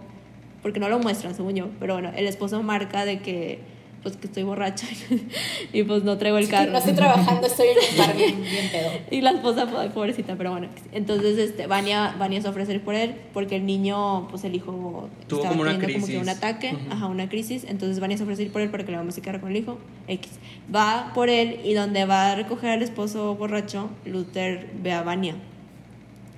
[0.63, 3.61] porque no lo muestran, según yo, pero bueno, el esposo marca de que
[4.03, 4.87] pues que estoy borracha
[5.73, 6.73] y pues no traigo el carro.
[6.73, 8.91] No estoy trabajando, estoy en un bar bien, bien pedo.
[9.11, 10.69] Y la esposa, pues, pobrecita, pero bueno.
[10.93, 15.41] Entonces, este, Vania, Vania se ofrece por él porque el niño, pues el hijo Tuvo
[15.41, 16.23] estaba como una teniendo como que crisis.
[16.23, 17.65] un ataque, ajá, una crisis.
[17.69, 19.79] Entonces Vania se ofrece por él para que la mamá se quedara con el hijo.
[20.09, 20.31] X.
[20.75, 25.35] Va por él y donde va a recoger al esposo borracho, Luther ve a Vania.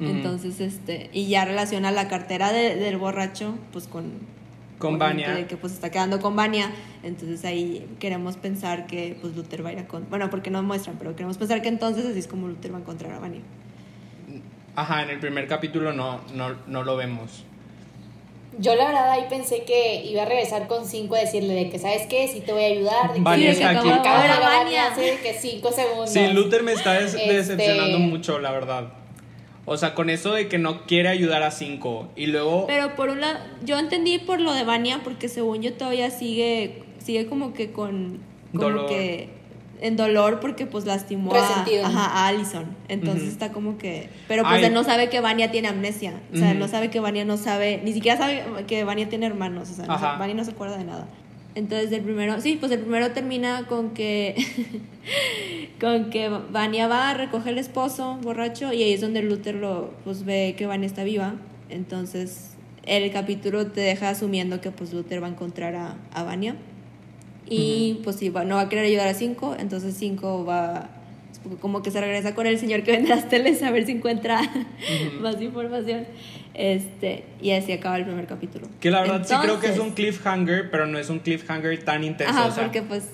[0.01, 4.11] Entonces, este, y ya relaciona la cartera de- del borracho, pues con...
[4.83, 5.35] Con Vania.
[5.35, 6.71] De que pues está quedando con Vania.
[7.03, 10.09] Entonces ahí queremos pensar que pues Luther va a ir a con...
[10.11, 12.81] Bueno, porque no muestran, pero queremos pensar que entonces así es como Luther va a
[12.81, 13.40] encontrar a Vania.
[14.75, 17.45] Ajá, en el primer capítulo no, no, no lo vemos.
[18.59, 21.79] Yo la verdad ahí pensé que iba a regresar con cinco a decirle de que,
[21.79, 22.29] ¿sabes qué?
[22.29, 23.09] Sí te voy a ayudar.
[23.09, 23.88] De que Vania sí, está que aquí.
[23.90, 26.11] acabo de que cinco segundos.
[26.11, 28.92] Sí, Luther me está des- Este- decepcionando mucho, la verdad.
[29.64, 32.09] O sea, con eso de que no quiere ayudar a cinco.
[32.16, 32.66] Y luego.
[32.66, 36.83] Pero por un lado, yo entendí por lo de Vania, porque según yo todavía sigue,
[36.98, 38.20] sigue como que con,
[38.53, 38.88] como Dolor.
[38.88, 39.42] que
[39.83, 42.66] en dolor porque pues lastimó a, ajá, a Allison.
[42.88, 44.64] Entonces está como que, pero pues Ay.
[44.64, 47.37] él no sabe que Vania tiene amnesia, o sea, él no sabe que Vania no
[47.37, 49.98] sabe, ni siquiera sabe que Vania tiene hermanos, o sea, no.
[49.98, 51.09] Vania no se acuerda de nada.
[51.55, 54.35] Entonces el primero, sí, pues el primero termina con que
[55.81, 59.91] con que Vania va a recoger el esposo borracho y ahí es donde Luther lo
[60.05, 61.35] pues ve que Vania está viva.
[61.69, 62.51] Entonces
[62.87, 66.57] el capítulo te deja asumiendo que pues Luther va a encontrar a, a Vania.
[67.49, 70.88] Y pues sí, va- no va a querer ayudar a Cinco, entonces Cinco va
[71.61, 74.41] como que se regresa con el señor que vende las teles a ver si encuentra
[75.21, 76.07] más información.
[76.55, 78.69] Este, y así acaba el primer capítulo.
[78.81, 81.83] Que la verdad sí creo que es Entonces- un cliffhanger, pero no es un cliffhanger
[81.83, 82.33] tan intenso.
[82.35, 83.09] Ajá, o sea, porque pues,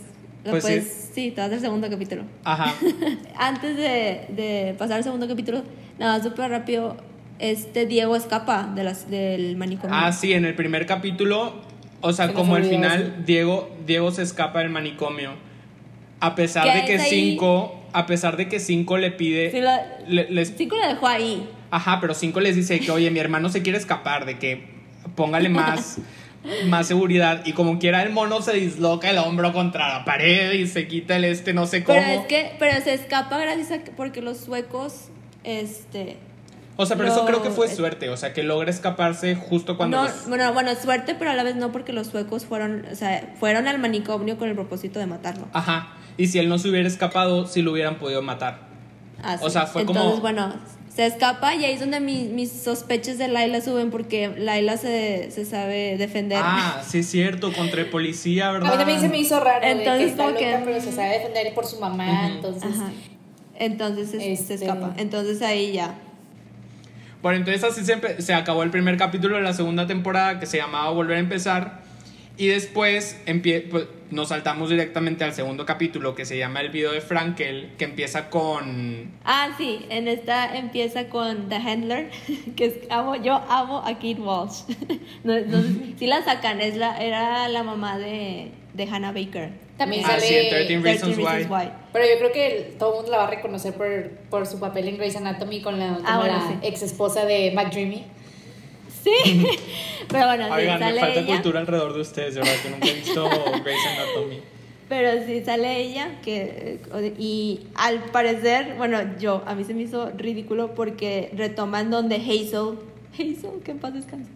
[0.44, 1.10] pues pues, sí.
[1.26, 1.30] sí.
[1.30, 2.22] te vas al segundo capítulo.
[2.44, 2.74] Ajá.
[3.38, 5.62] Antes de, de pasar al segundo capítulo,
[5.98, 6.96] nada, súper rápido,
[7.38, 9.94] este Diego escapa de las, del manicomio.
[9.96, 11.54] Ah, sí, en el primer capítulo,
[12.00, 13.24] o sea, como al final.
[13.24, 15.30] Diego, Diego se escapa del manicomio.
[16.20, 17.10] A pesar ¿Qué de que ahí?
[17.30, 19.52] cinco, a pesar de que cinco le pide.
[19.52, 21.48] Sí, la- le- les- Cinco la dejó ahí.
[21.70, 24.68] Ajá, pero cinco les dice que, oye, mi hermano se quiere escapar, de que
[25.16, 25.98] póngale más,
[26.66, 27.42] más seguridad.
[27.46, 31.16] Y como quiera, el mono se disloca el hombro contra la pared y se quita
[31.16, 31.98] el este, no sé cómo.
[31.98, 35.08] Pero es que, pero se escapa gracias a que, porque los suecos,
[35.44, 36.16] este...
[36.76, 39.96] o sea, pero eso creo que fue suerte, o sea, que logra escaparse justo cuando.
[39.98, 42.94] No, los- bueno, bueno, suerte, pero a la vez no porque los suecos fueron, o
[42.94, 45.48] sea, fueron al manicomio con el propósito de matarlo.
[45.52, 45.94] Ajá.
[46.16, 48.66] Y si él no se hubiera escapado, sí lo hubieran podido matar.
[49.22, 50.54] Ah, O sea, fue como- Entonces, bueno,
[50.98, 55.30] se escapa y ahí es donde mi- mis sospechas de Laila suben porque Laila se,
[55.30, 56.40] se sabe defender.
[56.42, 58.72] Ah, sí es cierto, contra el policía, A ¿verdad?
[58.72, 60.90] mí también se me hizo raro de Entonces, que está como que- loca, pero se
[60.90, 62.72] sabe defender por su mamá, entonces...
[62.74, 62.90] Ajá.
[63.60, 64.94] Entonces es- Este- se escapa.
[64.96, 65.94] Entonces ahí ya.
[67.22, 70.56] Bueno, entonces así se, se acabó el primer capítulo de la segunda temporada que se
[70.56, 71.82] llamaba Volver a empezar.
[72.38, 76.92] Y después empie- pues, nos saltamos directamente al segundo capítulo que se llama El video
[76.92, 79.10] de Frankel, que empieza con...
[79.24, 82.10] Ah, sí, en esta empieza con The Handler,
[82.56, 84.62] que es, amo, yo amo a Kate Walsh.
[85.24, 85.62] no, no
[85.98, 89.50] si la sacan, es la, era la mamá de, de Hannah Baker.
[89.76, 90.20] También Ah, sale...
[90.22, 91.54] sí, en 13 13 Reasons Reasons Why.
[91.54, 91.70] Why.
[91.92, 94.86] Pero yo creo que todo el mundo la va a reconocer por, por su papel
[94.88, 96.54] en Grey's Anatomy con la, Ah, bueno, la sí.
[96.62, 98.04] ex esposa de McDreamy.
[99.04, 99.46] Sí,
[100.08, 101.26] pero bueno, sí, Oigan, me falta ella.
[101.34, 103.28] cultura alrededor de ustedes, de verdad, que nunca he visto
[103.64, 104.40] Grey's Anatomy.
[104.88, 109.82] Pero sí sale ella, que, eh, y al parecer, bueno, yo, a mí se me
[109.82, 112.78] hizo ridículo porque retoman donde Hazel,
[113.12, 114.30] Hazel, que en paz descanse,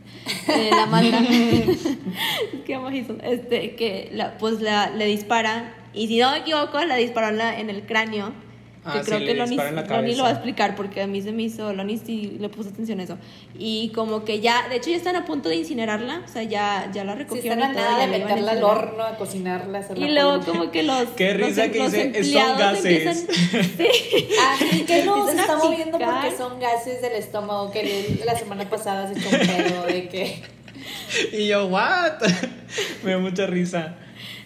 [0.49, 1.23] eh, la mata,
[2.67, 6.39] que amo a Hazel, este, que la, pues la, le disparan, y si no me
[6.39, 8.33] equivoco, la disparó en, la- en el cráneo,
[8.83, 9.57] que Ah, creo sí, que Lonnie,
[9.89, 12.71] Lonnie lo va a explicar porque a mí se me hizo, Lonnie sí le puso
[12.71, 13.17] atención a eso,
[13.57, 16.91] y como que ya, de hecho ya están a punto de incinerarla, o sea, ya,
[16.93, 20.05] ya la recogieron están a y todo, nada de meterla al horno, a cocinarla, hacerla
[20.07, 22.85] Y luego como que los Qué los- risa que los dice, "Son gases".
[22.85, 24.29] empiezan- sí.
[24.41, 28.69] Ah, sí, que no, se está moviendo porque son gases del estómago que la semana
[28.69, 30.43] pasada se echó de que...
[31.33, 32.15] Y yo, ¿what?
[33.05, 33.95] me dio mucha risa.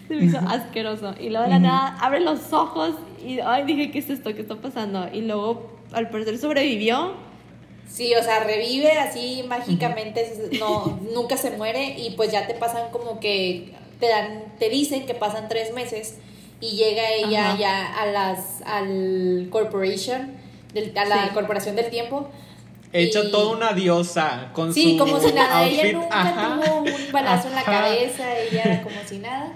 [0.07, 1.15] Se me hizo asqueroso.
[1.19, 2.93] Y luego de la nada abre los ojos
[3.25, 4.33] y ay dije, ¿qué es esto?
[4.33, 5.07] ¿Qué está pasando?
[5.13, 7.13] Y luego al parecer sobrevivió.
[7.89, 12.91] Sí, o sea, revive así mágicamente, no, nunca se muere y pues ya te pasan
[12.91, 16.17] como que te dan, te dicen que pasan tres meses
[16.59, 17.57] y llega ella Ajá.
[17.57, 20.33] ya a las, al corporation,
[20.73, 21.33] del- a la Sí.
[21.33, 22.27] corporación del tiempo.
[22.93, 25.93] Hecha Y- toda una diosa con Sí, su como si nada, ella outfit.
[25.95, 26.59] nunca Ajá.
[26.61, 27.71] tuvo un balazo en la Ajá.
[27.83, 29.53] cabeza, ella como si nada.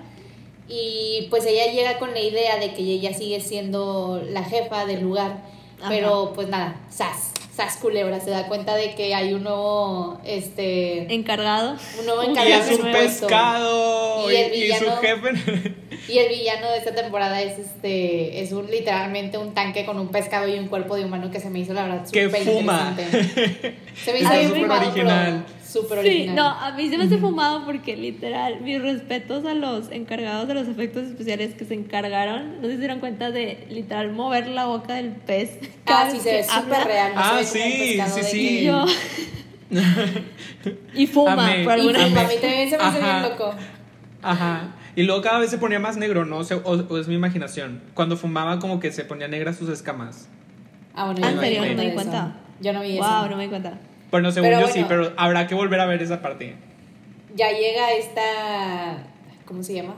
[0.68, 5.02] Y pues ella llega con la idea de que ella sigue siendo la jefa del
[5.02, 5.42] lugar,
[5.80, 5.90] Ajá.
[5.90, 11.14] pero pues nada, sas, sas culebra, se da cuenta de que hay un nuevo, este,
[11.14, 11.76] Encargado.
[12.00, 14.30] un nuevo Y encargado es en un pescado.
[14.32, 15.76] Y Y, el y su villano- jefe.
[16.08, 20.08] Y el villano de esta temporada es este es un literalmente un tanque con un
[20.08, 22.88] pescado y un cuerpo de humano que se me hizo la verdad Que súper fuma.
[22.98, 23.76] interesante.
[24.04, 25.44] Se me hizo bien súper fumado,
[25.88, 26.02] pero original.
[26.02, 29.92] Súper Sí, no, a mí se me hace fumado porque literal, mis respetos a los
[29.92, 34.48] encargados de los efectos especiales que se encargaron, no se dieron cuenta de literal mover
[34.48, 35.60] la boca del pez.
[35.86, 37.12] Ah, sí, se ve que súper real.
[37.16, 38.40] no Ah, sí, sí, sí.
[38.60, 38.86] Y yo.
[40.94, 41.64] y fuma, Amé.
[41.64, 43.30] por alguna fuma, a mí también se me hizo bien Ajá.
[43.30, 43.54] loco.
[44.22, 44.76] Ajá.
[44.96, 46.38] Y luego cada vez se ponía más negro, ¿no?
[46.40, 47.82] O, sea, o- o es mi imaginación.
[47.94, 50.28] Cuando fumaba como que se ponía negra sus escamas.
[50.94, 51.42] Ah, bueno, Ah, yo No
[51.76, 52.36] me di cuenta.
[52.60, 53.08] Yo no vi eso.
[53.08, 53.80] Wow, no me di cuenta.
[54.12, 54.88] Bueno, según Pero yo sí, bueno.
[54.90, 56.56] pero habrá que volver a ver esa parte.
[57.36, 59.04] Ya llega esta.
[59.46, 59.96] ¿Cómo se llama?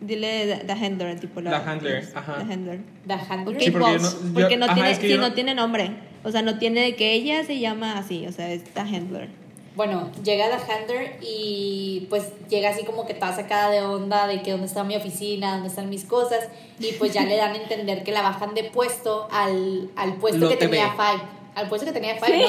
[0.00, 1.50] Dile the, the handler, tipo la.
[1.52, 2.34] La handler, ajá.
[2.44, 2.80] The handler.
[3.06, 3.60] The Handler.
[3.62, 5.20] Sí, porque yo Walsh, no- yo- porque no ajá, tiene, es que sí, no...
[5.28, 5.90] no- tiene nombre.
[6.24, 9.28] O sea, no tiene de que ella se llama así, o sea, es the handler.
[9.76, 14.40] Bueno, llega The Handler y pues llega así como que toda sacada de onda de
[14.40, 16.48] que dónde está mi oficina, dónde están mis cosas
[16.78, 20.38] y pues ya le dan a entender que la bajan de puesto al, al puesto
[20.38, 20.92] Lo que te tenía ve.
[20.92, 21.22] Five.
[21.56, 22.44] Al puesto que tenía Five, ¿no?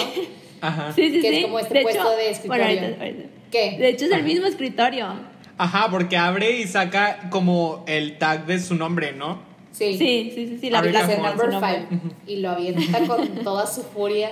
[0.62, 0.92] Ajá.
[0.94, 1.42] Sí, sí, Que es sí.
[1.44, 2.66] como este puesto de escritorio.
[2.66, 3.30] Bueno, ahorita- ahorita.
[3.52, 3.78] ¿Qué?
[3.78, 4.24] De hecho, es el Ajá.
[4.26, 5.08] mismo escritorio.
[5.58, 9.40] Ajá, porque abre y saca como el tag de su nombre, ¿no?
[9.72, 9.98] Sí.
[9.98, 10.70] Sí, sí, sí, sí.
[10.70, 11.86] La, Abre la- el number su nombre.
[11.90, 14.32] five y lo avienta con toda su furia.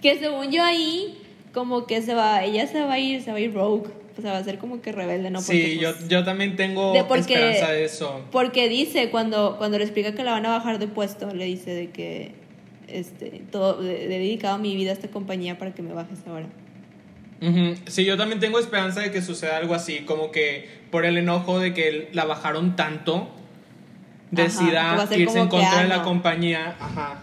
[0.00, 1.18] Que según yo ahí,
[1.54, 3.88] como que se va, ella se va a ir, se va a ir rogue.
[4.18, 5.38] O sea, va a ser como que rebelde, ¿no?
[5.40, 8.20] Porque, sí, yo, pues, yo también tengo de porque- esperanza de eso.
[8.30, 11.70] Porque dice, cuando, cuando le explica que la van a bajar de puesto, le dice
[11.72, 12.32] de que
[12.92, 16.18] este, todo, le, le he dedicado mi vida a esta compañía para que me bajes
[16.26, 16.46] ahora.
[17.40, 17.74] Ujú.
[17.86, 21.58] Sí, yo también tengo esperanza de que suceda algo así, como que por el enojo
[21.58, 23.28] de que la bajaron tanto,
[24.30, 26.04] decida a ser irse en que, contra de la no.
[26.04, 26.76] compañía.
[26.80, 27.20] Ajá.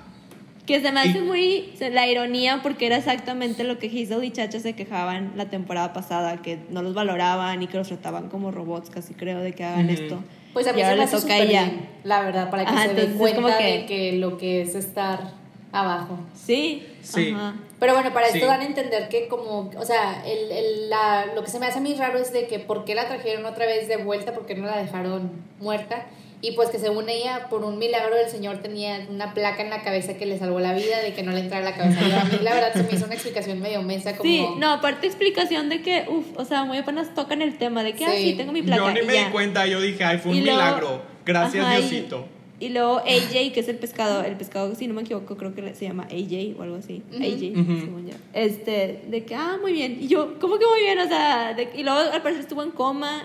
[0.65, 4.29] Que se me hace Y- muy la ironía porque era exactamente lo que Hazel y
[4.31, 8.51] Chacha se quejaban la temporada pasada, que no los valoraban y que los trataban como
[8.51, 9.93] robots, casi creo, de que hagan Ujú.
[9.93, 10.23] esto.
[10.53, 11.63] Pues a mí y se ahora me le hace toca a ella.
[11.63, 14.61] bien, la verdad, para que Ajá, se es cuenta como que- de que lo que
[14.61, 15.38] es estar
[15.71, 16.17] abajo.
[16.35, 17.31] Sí, Sí.
[17.35, 17.55] Ajá.
[17.79, 18.45] Pero bueno, para esto Sí.
[18.45, 21.77] dan a entender que como, o sea, el, el- la, lo que se me hace
[21.79, 24.45] a mí raro es de que por qué la trajeron otra vez de vuelta, por
[24.45, 26.05] qué no la dejaron muerta.
[26.41, 29.81] Y pues que según ella, por un milagro del Señor tenía una placa en la
[29.81, 31.99] cabeza que le salvó la vida, de que no le entrara la cabeza.
[32.07, 34.29] Y a mí la verdad se me hizo una explicación medio mensa como...
[34.29, 37.93] Sí, no, aparte explicación de que, uff, o sea, muy apenas tocan el tema de
[37.93, 38.31] que, ah, Sí.
[38.31, 38.81] sí, tengo mi placa.
[38.85, 39.25] Yo ni me ya.
[39.25, 41.01] di cuenta, yo dije, ay, fue un Y luego- milagro.
[41.25, 42.25] Gracias, Ajá, Diosito.
[42.25, 45.73] Y luego AJ, que es el pescado, el pescado, si no me equivoco, creo que
[45.73, 47.01] se llama AJ o algo así.
[47.13, 48.15] AJ, según yo.
[48.33, 49.97] Este, de que, ah, muy bien.
[50.01, 50.99] Y yo, ¿cómo que muy bien?
[50.99, 53.21] O sea, de- y luego al parecer estuvo en coma.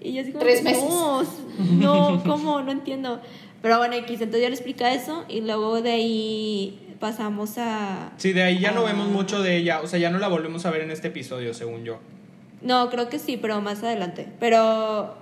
[0.00, 0.82] Y yo así como, Tres meses.
[0.82, 1.22] No,
[1.78, 2.62] no, ¿cómo?
[2.62, 3.20] No entiendo.
[3.60, 5.24] Pero bueno, X, entonces ya le explica eso.
[5.28, 8.12] Y luego de ahí pasamos a.
[8.16, 10.64] Sí, de ahí ya no vemos mucho de ella, o sea, ya no la volvemos
[10.64, 11.98] a ver en este episodio, según yo.
[12.62, 14.26] No, creo que sí, pero más adelante.
[14.40, 15.14] Pero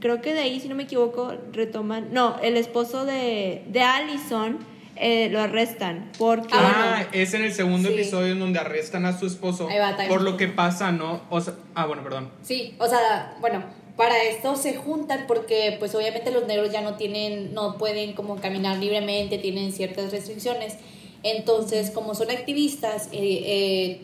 [0.00, 2.12] creo que de ahí, si no me equivoco, retoman.
[2.12, 4.58] No, el esposo de, de Allison
[4.96, 6.48] eh, lo arrestan porque.
[6.52, 7.94] Ah, es en el segundo Sí.
[7.94, 11.22] episodio en donde arrestan a su esposo Ahí va, por lo que pasa, ¿no?
[11.30, 12.30] O sea, ah, bueno, perdón.
[12.42, 13.62] Sí, o sea, bueno,
[13.96, 18.36] para esto se juntan porque pues obviamente los negros ya no tienen, no pueden como
[18.36, 20.76] caminar libremente, tienen ciertas restricciones.
[21.22, 24.00] Entonces, como son activistas, eh, eh,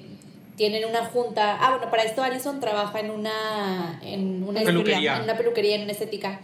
[0.57, 1.59] tienen una junta.
[1.61, 5.17] Ah, bueno, para esto Alison trabaja en una, en una Peluquería.
[5.17, 6.41] en una peluquería, en una estética.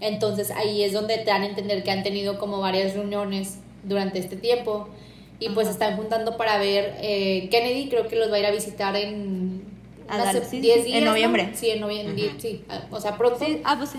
[0.00, 4.18] Entonces ahí es donde te dan a entender que han tenido como varias reuniones durante
[4.18, 4.88] este tiempo
[5.38, 8.50] y pues están juntando para ver eh, Kennedy creo que los va a ir a
[8.52, 9.62] visitar en
[10.08, 11.10] A unas Dallas, sí, 10 sí, días en ¿no?
[11.10, 11.50] noviembre.
[11.54, 13.98] sí en noviembre sí ah, o sea pronto Sí, ah, pues sí.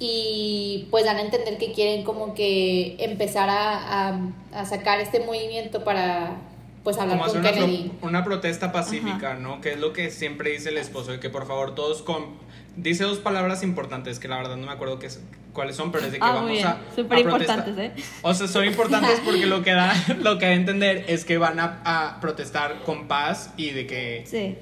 [0.00, 4.20] y pues dan a entender que quieren como que empezar a, a,
[4.52, 6.36] a sacar este movimiento para
[6.84, 9.60] pues hablar Como hacer con una, pro- Kennedy una protesta pacífica, ¿no?
[9.60, 12.42] Que es lo que siempre dice el esposo, de que por favor todos con...
[12.76, 15.20] Dice dos palabras importantes que la verdad no me acuerdo qué es-
[15.52, 16.66] cuáles son, pero es de que Ah, vamos bien.
[16.66, 16.78] a...
[16.94, 17.92] Súper importantes, ¿eh?
[18.22, 21.38] O sea, son importantes porque lo que da, lo que da a entender es que
[21.38, 24.56] van a, a protestar con paz y de que Sí.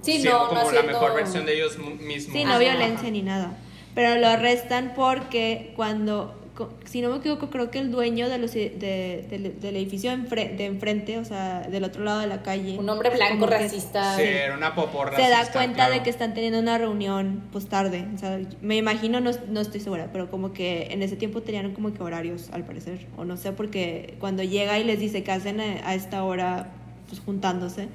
[0.00, 2.32] sí siendo no como no la mejor versión de ellos mismos.
[2.32, 3.56] Sí, no Ajá, violencia ni nada.
[3.96, 6.38] Pero lo arrestan porque cuando,
[6.84, 10.56] si no me equivoco, creo que el dueño de los, de- del- del edificio enfre-
[10.56, 12.78] de enfrente, o sea, del otro lado de la calle.
[12.78, 15.14] un hombre blanco como que racista Sí, era una poporra.
[15.16, 15.94] Se da racista, cuenta claro.
[15.94, 18.06] de que están teniendo una reunión pues tarde.
[18.14, 21.72] O sea, me imagino, no, no estoy segura, pero como que en ese tiempo tenían
[21.72, 23.06] como que horarios, al parecer.
[23.16, 26.68] O no sé, porque cuando llega y les dice que hacen a, a esta hora,
[27.08, 27.88] pues juntándose.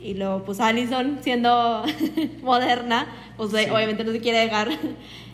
[0.00, 1.82] Y luego, pues Allison, siendo
[2.42, 3.70] moderna, pues Sí.
[3.70, 4.68] obviamente no se quiere dejar.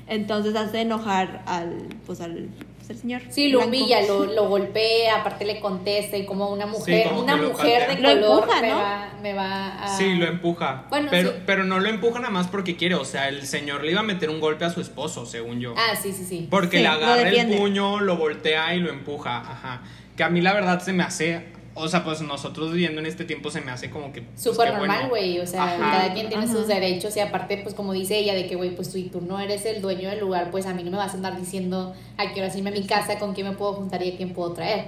[0.07, 3.23] Entonces hace enojar al, pues al, pues, al señor.
[3.31, 3.77] Sí, lo blanco.
[3.77, 7.49] humilla, lo, lo golpea, aparte le contesta y como una mujer, como una que lo
[7.51, 8.15] mujer de patea.
[8.15, 8.77] Lo color empuja, me, ¿no?
[8.77, 9.97] va, me va a...
[9.97, 10.85] Sí, lo empuja.
[10.91, 11.37] Bueno, pero, sí.
[11.47, 12.95] pero no lo empuja nada más porque quiere.
[12.97, 15.75] O sea, el señor le iba a meter un golpe a su esposo, según yo.
[15.77, 16.49] Ah, sí, sí, sí.
[16.51, 19.39] Porque Sí, le agarra el puño, lo voltea y lo empuja.
[19.39, 19.83] Ajá.
[20.17, 21.55] Que a mí la verdad se me hace.
[21.77, 24.23] O sea, pues nosotros viviendo en este tiempo se me hace como que.
[24.23, 25.09] pues, Súper qué normal, bueno.
[25.11, 25.77] güey, o sea, Ajá.
[25.79, 26.53] cada quien tiene Ajá.
[26.53, 29.21] sus derechos y aparte, pues como dice ella, de que, güey, pues tú, y tú
[29.21, 31.93] no eres el dueño del lugar, pues a mí no me vas a andar diciendo
[32.17, 34.33] a qué hora irme a mi casa, con quién me puedo juntar y a quién
[34.33, 34.87] puedo traer.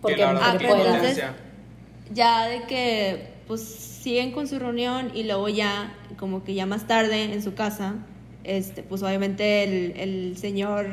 [0.00, 1.22] Porque Ah, pero entonces-
[2.12, 6.86] ya de que pues siguen con su reunión y luego ya como que ya más
[6.86, 7.94] tarde en su casa
[8.44, 10.86] este pues obviamente el, el señor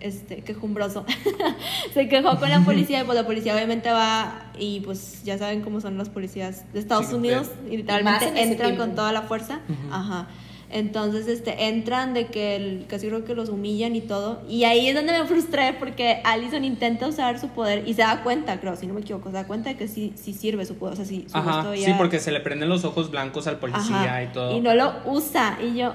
[0.00, 1.04] este quejumbroso.
[1.94, 5.62] Se quejó con la policía y pues la policía obviamente va y pues ya saben
[5.62, 7.50] cómo son las policías de Estados Sí, Unidos.
[7.70, 9.60] y literalmente en entran con toda la fuerza.
[9.90, 10.28] Ajá
[10.72, 14.88] entonces este entran de que el- casi creo que los humillan y todo y ahí
[14.88, 18.76] es donde me frustré porque Allison intenta usar su poder y se da cuenta creo
[18.76, 20.96] si no me equivoco se da cuenta de que sí, sí sirve su poder o
[20.96, 21.66] sea sí su Ajá.
[21.76, 24.56] Sí, porque se le prenden los ojos blancos al policía Ajá, y todo.
[24.56, 25.92] y no lo usa y yo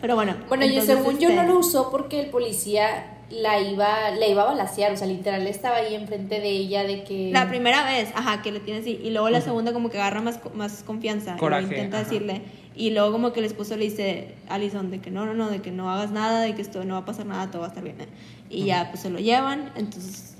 [0.00, 3.60] pero bueno Bueno, yo entonces, según yo este, no lo usó porque el policía la
[3.60, 7.30] iba, la iba a balasear, o sea, literal estaba ahí enfrente de ella de que...
[7.32, 10.20] la primera vez ajá que le tiene así y luego la segunda como que agarra
[10.20, 12.08] más más confianza Coraje, y lo intenta ajá.
[12.10, 12.42] decirle
[12.76, 15.50] y luego como que el esposo le dice a Alison de que no no no
[15.50, 17.66] de que no hagas nada de que esto no va a pasar nada todo va
[17.66, 18.06] a estar bien ¿eh?".
[18.48, 20.34] y ya pues se lo llevan entonces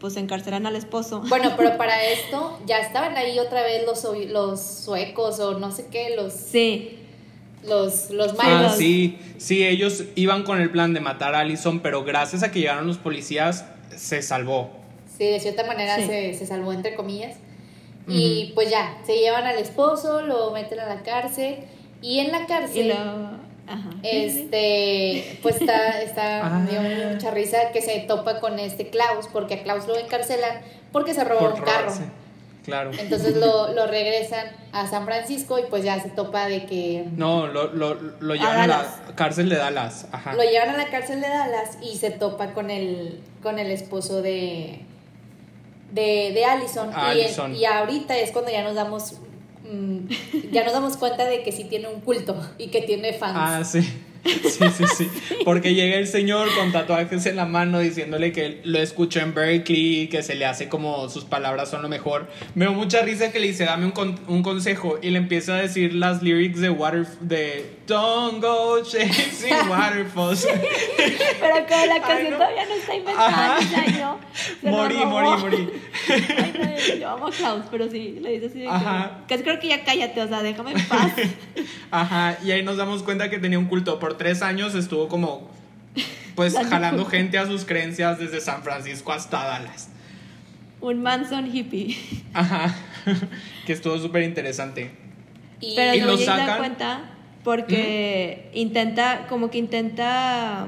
[0.00, 4.60] pues encarcelan al esposo Bueno, pero para esto ya estaban ahí otra vez los, los
[4.60, 6.98] suecos o no sé qué, los, sí
[7.68, 8.76] los, los Ah, malos.
[8.76, 12.58] sí, sí, ellos iban con el plan de matar a Allison, pero gracias a que
[12.58, 13.64] llegaron los policías
[13.94, 14.70] se salvó.
[15.16, 16.06] Sí, de cierta manera Sí.
[16.06, 17.36] se, se salvó entre comillas.
[18.08, 21.58] Y pues ya, se llevan al esposo, lo meten a la cárcel
[22.00, 22.92] y en la cárcel...
[22.92, 23.90] ajá.
[24.02, 26.66] Este, pues está, está, Ah.
[26.68, 26.80] dio
[27.12, 30.60] mucha risa que se topa con este Klaus, porque a Klaus lo encarcelan
[30.92, 31.82] porque se robó Por un carro.
[31.86, 32.04] robarse.
[32.64, 32.90] Claro.
[32.96, 37.46] Entonces lo, lo regresan a San Francisco y pues ya se topa de que No,
[37.46, 39.00] lo, lo, lo llevan a, Dallas.
[39.08, 40.06] la cárcel de Dallas.
[40.12, 40.34] Ajá.
[40.34, 44.22] lo llevan a la cárcel de Dallas y se topa con el, con el esposo
[44.22, 44.80] de,
[45.92, 46.90] de, de Allison.
[47.54, 49.14] Y, y ahorita es cuando ya nos damos
[49.70, 50.08] mm,
[50.52, 53.34] ya nos damos cuenta de que sí tiene un culto y que tiene fans.
[53.38, 53.80] Ah, sí.
[54.24, 55.08] Sí, sí, sí.
[55.44, 60.02] Porque llega el señor con tatuajes en la mano diciéndole que lo escuchó en Berkeley
[60.02, 62.30] y que se le hace como sus palabras son lo mejor.
[62.54, 65.00] Me dio mucha risa que le dice, dame un, con- un consejo.
[65.02, 70.46] Y le empieza a decir las lyrics de Water de Don't go chasing waterfalls.
[71.40, 72.36] pero que la Ay, canción no.
[72.36, 73.58] todavía no está inventada Ajá.
[73.58, 74.18] o
[74.62, 75.68] morí, morí, morí.
[76.38, 79.18] Ay, no, yo amo a Klaus, pero sí, le dice así de que, Ajá.
[79.28, 81.12] casi creo que ya cállate, o sea, déjame en paz.
[81.90, 83.98] Ajá, y ahí nos damos cuenta que tenía un culto.
[83.98, 85.50] Por tres años estuvo como,
[86.34, 89.88] pues, jalando gente a sus creencias desde San Francisco hasta Dallas.
[90.80, 91.96] Un Manson hippie.
[92.34, 92.74] Ajá,
[93.66, 94.90] que estuvo súper interesante.
[95.60, 96.58] y, Pero Y no lo se da sacan.
[96.58, 97.00] cuenta
[97.44, 100.66] porque intenta, como que intenta,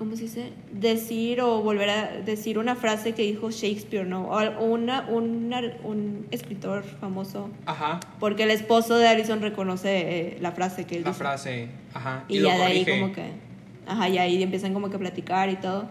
[0.00, 0.52] ¿cómo se dice?
[0.72, 4.28] Decir o volver a decir una frase que dijo Shakespeare, ¿no?
[4.30, 7.50] O una, una- un escritor famoso.
[7.66, 9.90] Ajá, Porque el esposo de Alison reconoce
[10.30, 11.18] eh, la frase que él la dice.
[11.18, 11.68] frase.
[11.92, 13.24] Ajá, Y, lo ya de ahí como que,
[13.86, 15.86] ajá, y ahí empiezan como que a platicar y todo.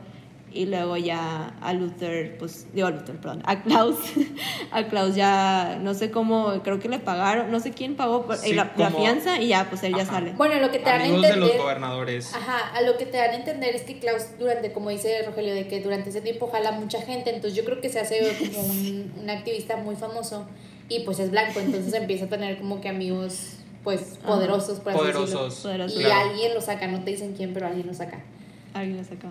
[0.52, 3.98] Y luego ya a Luther, pues, digo a Luther, perdón, a Klaus,
[4.72, 8.36] a Klaus ya, no sé cómo, creo que le pagaron, no sé quién pagó por-
[8.38, 10.32] Sí, la, la fianza y ya, pues él ya sale.
[10.32, 11.54] bueno, lo que te dan a Amigos de entender...
[11.54, 12.34] los gobernadores.
[12.34, 15.54] Ajá, a lo que te dan a entender es que Klaus durante, como dice Rogelio,
[15.54, 18.68] de que durante ese tiempo jala mucha gente, entonces yo creo que se hace como
[18.70, 20.48] un, un activista muy famoso
[20.90, 24.28] y pues es blanco, entonces empieza a tener como que amigos pues Ajá.
[24.30, 25.26] poderosos, por así decirlo.
[25.26, 25.60] Poderosos.
[25.62, 26.00] Poderosos.
[26.00, 26.30] Y claro.
[26.32, 28.20] alguien lo saca, no te dicen quién, pero alguien lo saca.
[28.74, 29.28] Alguien lo sacó.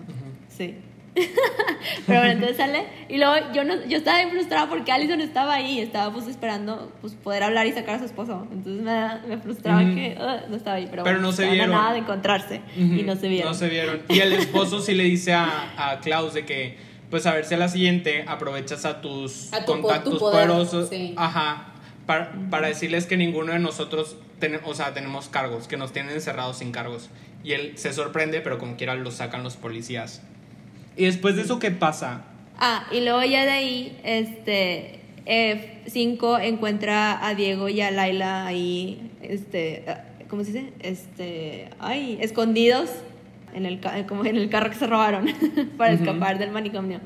[0.49, 0.75] Sí.
[2.07, 2.85] Pero bueno, entonces sale.
[3.07, 6.91] Y luego yo no, yo estaba bien frustrada porque Allison estaba ahí, estaba pues esperando
[7.01, 8.47] pues poder hablar y sacar a su esposo.
[8.51, 9.95] Entonces me, me frustraba Ujú.
[9.95, 10.87] que uh, no estaba ahí.
[10.89, 11.71] Pero, Pero bueno, no se vieron.
[11.71, 13.51] nada de encontrarse Ujú, y no se vieron.
[13.51, 14.01] No se vieron.
[14.09, 16.77] Y el esposo sí le dice a, a Klaus de que,
[17.09, 20.19] pues a ver si a la siguiente aprovechas a tus A tu po- contactos tu
[20.19, 20.89] poder, poderosos.
[20.89, 21.13] sí.
[21.17, 21.65] Ajá.
[22.05, 26.13] Para, para decirles que ninguno de nosotros, ten- o sea, tenemos cargos, que nos tienen
[26.15, 27.09] encerrados sin cargos.
[27.43, 30.23] Y él se sorprende, pero como quiera lo sacan los policías.
[30.99, 32.25] Y después de eso, ¿qué pasa?
[32.57, 39.09] Ah, y luego ya de ahí, este, F5 encuentra a Diego y a Laila ahí,
[39.21, 40.73] este, ah, ¿cómo se dice?
[40.81, 42.89] Este, ay, escondidos
[43.53, 43.79] en el,
[44.09, 45.27] como en el carro que se robaron
[45.77, 46.99] para escapar del manicomio.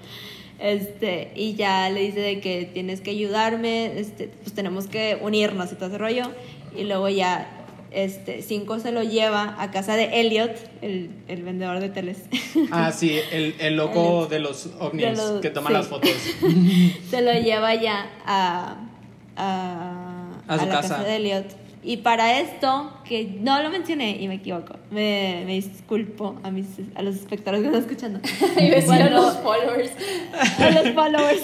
[0.58, 5.72] Este, y ya le dice de que tienes que ayudarme, este, pues tenemos que unirnos
[5.72, 6.32] y todo ese rollo.
[6.76, 7.48] Y luego ya,
[7.94, 12.24] este, Cinco se lo lleva a casa de Elliot, el, el vendedor de teles.
[12.72, 15.74] Ah, sí, el, el loco de los ovnis De los- que toma sí.
[15.74, 16.12] las fotos.
[17.10, 18.78] se lo lleva ya a,
[19.36, 21.04] a, A su la casa.
[21.04, 21.64] de Elliot.
[21.86, 26.66] Y para esto, que no lo mencioné y me equivoco, me, me disculpo a, mis,
[26.96, 28.20] a los espectadores que están escuchando.
[28.64, 29.92] Y decían Cuando- los followers.
[30.60, 31.42] a los followers,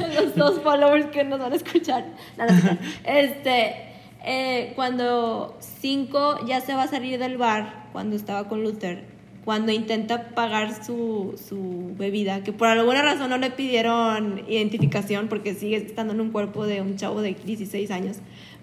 [0.00, 2.04] a los dos followers que nos van a escuchar.
[2.38, 3.85] No, no este,
[4.26, 9.04] eh, cuando Cinco ya se va a salir del bar, cuando estaba con Luther,
[9.44, 15.54] cuando intenta pagar su, su bebida, que por alguna razón no le pidieron identificación porque
[15.54, 18.16] sigue estando en un cuerpo de un chavo de 16 años.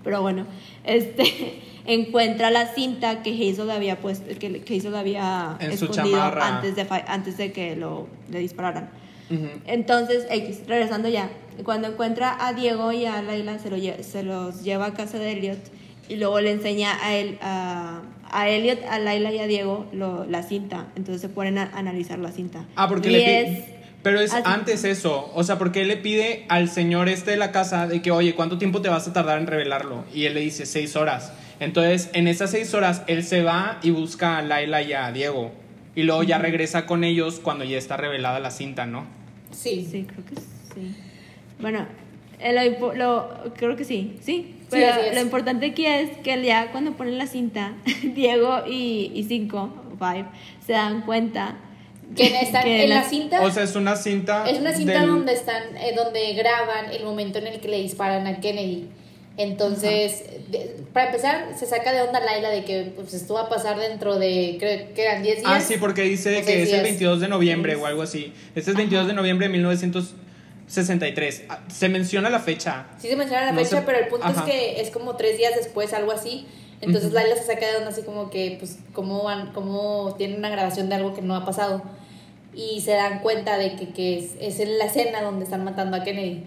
[0.04, 0.46] Pero bueno,
[0.84, 6.86] este encuentra la cinta que Hazel había puesto, que, Hazel había En escondido antes de,
[7.08, 8.90] antes de que lo, le dispararan.
[9.66, 11.30] Entonces, X, regresando ya,
[11.64, 15.32] cuando encuentra a Diego y a Laila, se, lo se los lleva a casa de
[15.32, 15.60] Elliot
[16.10, 18.02] y luego le enseña a, él, a,
[18.32, 20.88] a Elliot, a Laila y a Diego lo- la cinta.
[20.96, 22.66] Entonces se ponen a analizar la cinta.
[22.76, 23.74] Ah, porque Y le es- pide.
[24.04, 25.32] Pero es así- antes eso.
[25.34, 28.36] O sea, porque él le pide al señor este de la casa de que, oye,
[28.36, 30.04] ¿cuánto tiempo te vas a tardar en revelarlo?
[30.14, 31.32] Y él le dice seis horas.
[31.62, 35.52] Entonces, en esas seis horas, él se va y busca a Laila y a Diego.
[35.96, 39.06] Y luego ya regresa con ellos cuando ya está revelada la cinta, ¿no?
[39.52, 39.88] Sí.
[39.90, 40.96] Sí, creo que sí.
[41.60, 41.86] Bueno,
[42.40, 44.56] eh, lo, lo- creo que sí, sí.
[44.70, 45.14] Pero es.
[45.14, 47.74] lo importante aquí es que ya cuando ponen la cinta,
[48.04, 50.26] Diego y, y Cinco, Five,
[50.66, 51.58] se dan cuenta
[52.16, 53.42] Que están que en la la- cinta.
[53.44, 54.50] O sea, es una cinta.
[54.50, 57.82] Es una cinta del- donde están, eh, donde graban el momento en el que le
[57.84, 58.88] disparan a Kennedy.
[59.38, 63.50] Entonces, de- para empezar, se saca de onda Laila de que pues, esto va a
[63.50, 65.52] pasar dentro de, creo que eran 10 días.
[65.52, 66.84] Ah, sí, porque dice que es el días.
[66.84, 68.32] 22 de noviembre o algo así.
[68.56, 71.44] Este es 22 de noviembre de 1963.
[71.50, 72.86] Ah, Se menciona la fecha.
[73.00, 74.42] Sí se menciona la No fecha, pero el punto Ajá.
[74.42, 76.46] es que es como tres días después, algo así.
[76.82, 77.16] Entonces Ujú.
[77.16, 80.90] Laila se saca de onda así como que, pues, cómo, van, cómo tienen una grabación
[80.90, 81.82] de algo que no ha pasado.
[82.54, 85.98] Y se dan cuenta de que, que es, es en la escena donde están matando
[85.98, 86.44] a Kennedy.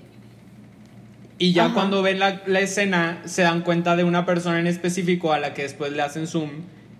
[1.38, 1.74] Y ya Ajá.
[1.74, 5.52] cuando ven la, la escena, se dan cuenta de una persona en específico a la
[5.54, 6.50] que después le hacen zoom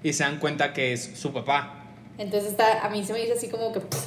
[0.03, 1.85] y se dan cuenta que es su papá.
[2.19, 3.81] Entonces está, a mí se me hizo así como que...
[3.81, 4.05] pff.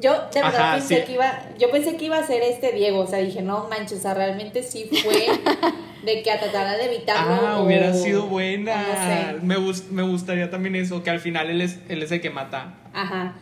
[0.00, 1.02] Yo de verdad Ajá, pensé sí.
[1.06, 3.98] que iba, yo pensé que iba a ser este Diego, o sea, dije, no manches,
[3.98, 5.26] o sea, realmente sí fue
[6.06, 7.46] de que a tratar de evitarlo.
[7.46, 8.76] Ah, o- hubiera sido buena.
[8.82, 9.44] no sé.
[9.46, 12.30] me, gust- me gustaría también eso, que al final él es, él es el que
[12.30, 12.76] mata.
[12.94, 13.34] Ajá.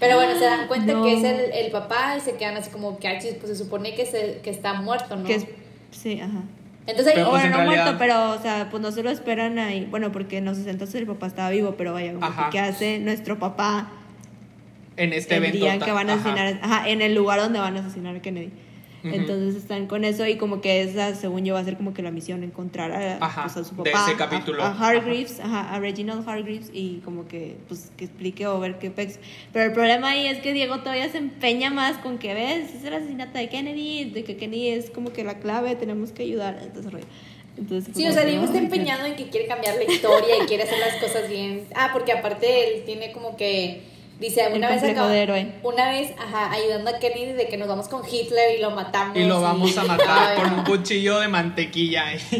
[0.00, 1.02] Pero bueno, se dan cuenta No.
[1.04, 3.56] que es el, el papá y se quedan así como que, "Ay, chis, pues se
[3.64, 5.24] supone que, se, que está muerto, ¿no?
[5.24, 5.46] que es,
[5.92, 6.42] sí, ajá.
[6.84, 9.04] Entonces ahí, Pero, pues, bueno, en no realidad- muerto, pero, o sea, pues no se
[9.04, 9.86] lo esperan ahí.
[9.88, 12.46] Bueno, porque en los 60 el papá estaba vivo, pero vaya, como Ajá.
[12.46, 13.88] que, ¿qué hace nuestro papá
[14.96, 15.64] En este el evento.
[15.64, 16.22] día ta- que van a ajá.
[16.32, 18.50] asesinar, ajá, en el lugar donde van a asesinar a Kennedy?
[19.04, 22.02] Entonces están con eso y como que esa, según yo, va a ser como que
[22.02, 24.62] la misión, encontrar a, Ajá, pues, a su de papá, ese capítulo.
[24.62, 28.78] A, a Hargreaves, ajá, a Reginald Hargreaves y como que, pues, que explique o ver
[28.78, 29.18] qué pex.
[29.52, 32.84] Pero el problema ahí es que Diego todavía se empeña más con que, ves, es
[32.84, 36.58] el asesinato de Kennedy, de que Kennedy es como que la clave, tenemos que ayudar,
[36.62, 37.06] entonces rollo.
[37.58, 40.46] Entonces, Sí, como o sea, Diego está empeñado en que quiere cambiar la historia y
[40.46, 41.66] quiere hacer las cosas bien.
[41.74, 43.91] Ah, porque aparte él tiene como que
[44.22, 44.90] dice una vez de
[45.22, 45.52] héroe.
[45.62, 49.16] una vez, ajá, ayudando a Kennedy de que nos vamos con Hitler y lo matamos
[49.16, 52.04] Y lo vamos a matar con un cuchillo de mantequilla.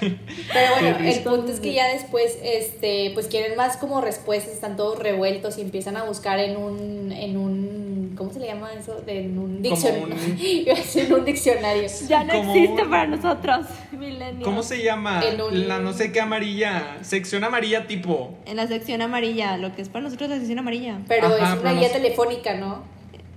[0.00, 4.52] Pero bueno, Qué el punto es que ya después, este, pues quieren más como respuestas,
[4.52, 8.70] están todos revueltos y empiezan a buscar en un, en un, ¿cómo se le llama
[8.72, 8.94] eso?
[9.06, 10.04] De- en un diccionario.
[10.06, 10.38] un-
[11.00, 11.88] en un diccionario.
[12.08, 14.44] Ya no como existe un- para nosotros, millennials.
[14.44, 15.22] ¿Cómo se llama?
[15.24, 16.98] En un- La no sé qué amarilla.
[17.02, 18.34] Sección amarilla tipo.
[18.46, 20.98] En la sección amarilla, lo que es para nosotros la sección amarilla.
[21.08, 22.82] Pero Ajá, es una no guía telefónica, ¿no?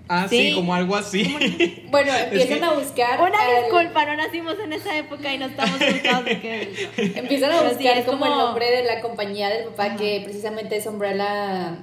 [0.09, 0.55] Ah, sí, Sí.
[0.55, 1.23] como algo así.
[1.91, 3.19] Bueno, empiezan que- a buscar.
[3.21, 6.89] Una al- disculpa, no nacimos en esa época y no estamos ubicados de que...
[7.15, 9.97] Empiezan a sí, buscar es como, como- el nombre de la compañía del papá, Ajá.
[9.97, 11.75] que precisamente es Umbrella.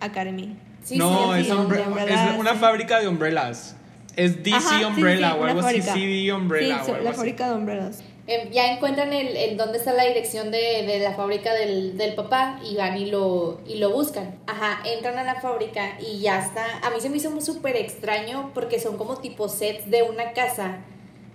[0.00, 0.56] Academy.
[0.82, 2.58] Sí, no, sí, es, umbre- Umbrella, es una sí.
[2.58, 3.76] fábrica de umbrellas.
[4.16, 5.82] Es DC Ajá, Umbrella sí, o algo así.
[5.82, 7.16] CD Umbrella Sí, o algo la así.
[7.18, 8.02] fábrica de umbrellas.
[8.30, 12.14] Em, ya encuentran el, el dónde está la dirección de, de la fábrica del, del
[12.14, 14.38] papá y van y lo, y lo buscan.
[14.46, 16.78] Ajá, entran a la fábrica y ya está.
[16.86, 20.80] A mí se me hizo súper extraño porque son como tipo sets de una casa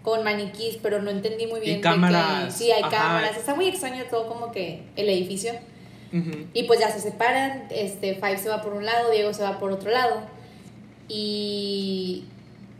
[0.04, 1.78] con maniquís, pero no entendí muy bien.
[1.78, 2.91] de qué- cámaras, sí, hay ajá.
[2.91, 3.38] cámaras.
[3.38, 5.52] Está muy extraño todo como que el edificio.
[6.54, 9.58] Y pues ya se separan, este, Five se va por un lado, Diego se va
[9.58, 10.22] por otro lado.
[11.10, 12.26] Y...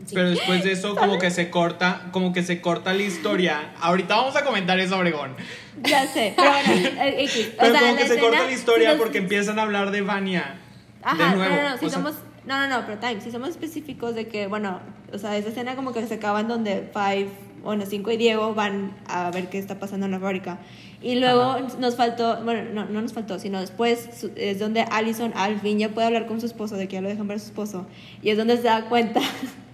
[0.06, 0.14] sí.
[0.14, 3.72] Pero después de eso, como que se corta, como que se corta la historia.
[3.80, 5.34] Ahorita vamos a comentar eso, Obregón.
[5.82, 6.72] Ya sé, pero bueno,
[7.02, 7.50] eh, X.
[7.54, 9.90] O Pero sea, como que se escena- corta la historia si porque empiezan a hablar
[9.90, 10.56] de Vania.
[11.02, 11.54] Ajá, de nuevo.
[11.56, 11.98] no, no, no, si sea,
[12.46, 14.80] No, no, no, pero time, si somos específicos de que, bueno,
[15.12, 17.28] o sea, esa escena como que se acaba en donde Five,
[17.62, 20.58] bueno, Cinco y Diego van a ver qué está pasando en la fábrica.
[21.02, 21.66] Y luego Ajá.
[21.78, 25.88] nos faltó, bueno, no, no nos faltó, sino después es donde Allison al fin ya
[25.90, 27.86] puede hablar con su esposo, de que ya lo dejan ver a su esposo.
[28.22, 29.20] Y es donde se da cuenta,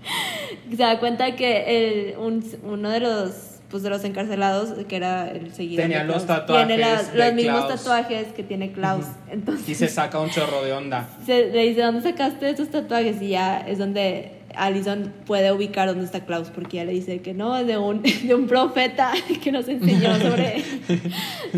[0.71, 3.31] se da cuenta que el, un- uno de los,
[3.71, 7.35] pues de los encarcelados, que era el seguidor Tenía los tatuajes tiene la- de los
[7.35, 7.83] mismos Klaus.
[7.83, 9.05] tatuajes que tiene Klaus.
[9.31, 11.09] Entonces, Y se saca un chorro de onda.
[11.27, 13.21] se, le dice, ¿dónde sacaste estos tatuajes?
[13.23, 17.33] Y ya es donde Alison puede ubicar dónde está Klaus, porque ya le dice que
[17.35, 20.65] no, es de un, de un profeta que nos enseñó sobre,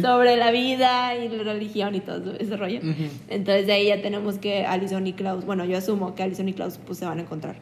[0.00, 2.80] sobre la vida y la religión y todo ese rollo.
[3.30, 6.52] Entonces de ahí ya tenemos que Alison y Klaus, bueno, yo asumo que Alison y
[6.52, 7.56] Klaus pues se van a encontrar.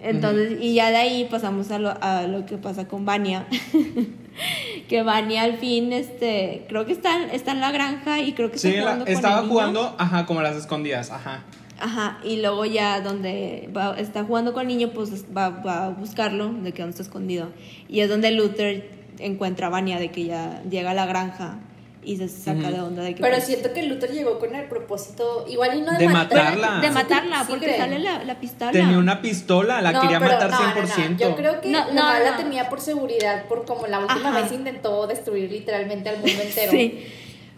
[0.00, 3.46] Entonces, y ya de ahí pasamos a lo, a lo que pasa con Vania.
[4.88, 8.58] que Vania al fin, este, creo que está, está en la granja y creo que
[8.58, 9.52] Sí, está la- jugando con estaba niño.
[9.52, 11.44] jugando, ajá, como las escondidas, ajá.
[11.80, 15.88] Ajá, y luego ya donde va- está jugando con el niño, pues va, va a
[15.90, 17.48] buscarlo, de que dónde está escondido.
[17.88, 21.58] Y es donde Luther encuentra a Vania, de que ya llega a la granja
[22.02, 23.20] y se saca de onda de que...
[23.22, 26.56] Pero pues, siento que Luther llegó con el propósito, igual y no de, De matar-
[26.56, 26.80] matarla.
[26.80, 27.80] De matarla, Sí, porque creen.
[27.80, 28.70] sale la, la pistola.
[28.72, 30.86] Tenía una pistola, la No, quería pero matar no, no, no.
[30.88, 31.16] 100%.
[31.18, 32.36] Yo creo que No, la no, no.
[32.36, 34.42] tenía por seguridad, por como la última Ajá.
[34.42, 36.70] vez intentó destruir literalmente al mundo entero.
[36.70, 37.06] Sí.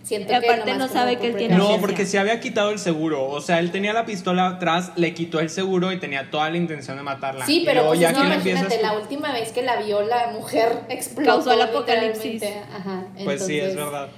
[0.03, 1.57] Siento Y que aparte nomás no sabe que él tiene.
[1.57, 3.26] No, porque se había quitado el seguro.
[3.28, 6.57] O sea, él tenía la pistola atrás, le quitó el seguro y tenía toda la
[6.57, 7.45] intención de matarla.
[7.47, 10.28] Sí, pero pues ya es que que imagínate, la última vez que la vio la
[10.32, 11.30] mujer explotó.
[11.30, 12.43] Causó el apocalipsis.
[12.43, 13.05] Ajá.
[13.22, 14.09] Pues sí, es verdad.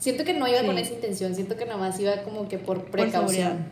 [0.00, 0.82] Siento que no iba con Sí.
[0.82, 3.66] esa intención, siento que nomás iba como que por Por precaución.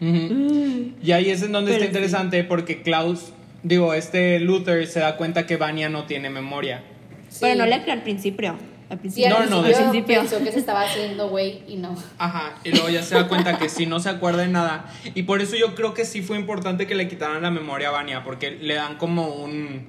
[0.00, 0.34] seguridad.
[0.34, 0.92] Ujú.
[1.02, 1.96] Y ahí es en donde Pero está sí.
[1.98, 3.32] interesante porque Klaus,
[3.62, 6.82] digo, este Luther se da cuenta que Vania no tiene memoria.
[7.28, 7.38] Sí.
[7.42, 8.56] Pero no le creo al principio.
[8.90, 9.30] Al Sí, principio.
[9.30, 10.20] No, no, al principio.
[10.20, 11.94] pensó que se estaba haciendo güey y no.
[12.18, 14.86] Ajá, y luego ya se da cuenta que si no se acuerda de nada.
[15.14, 17.92] Y por eso yo creo que sí fue importante que le quitaran la memoria a
[17.92, 19.86] Vania, porque le dan como un...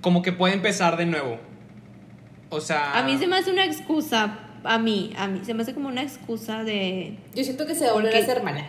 [0.00, 1.38] como que puede empezar de nuevo.
[2.50, 2.92] O sea...
[2.98, 5.88] A mí se me hace una excusa, a mí, a mí, se me hace como
[5.88, 7.16] una excusa de...
[7.34, 8.66] Yo siento que se va a volver a hacer mala.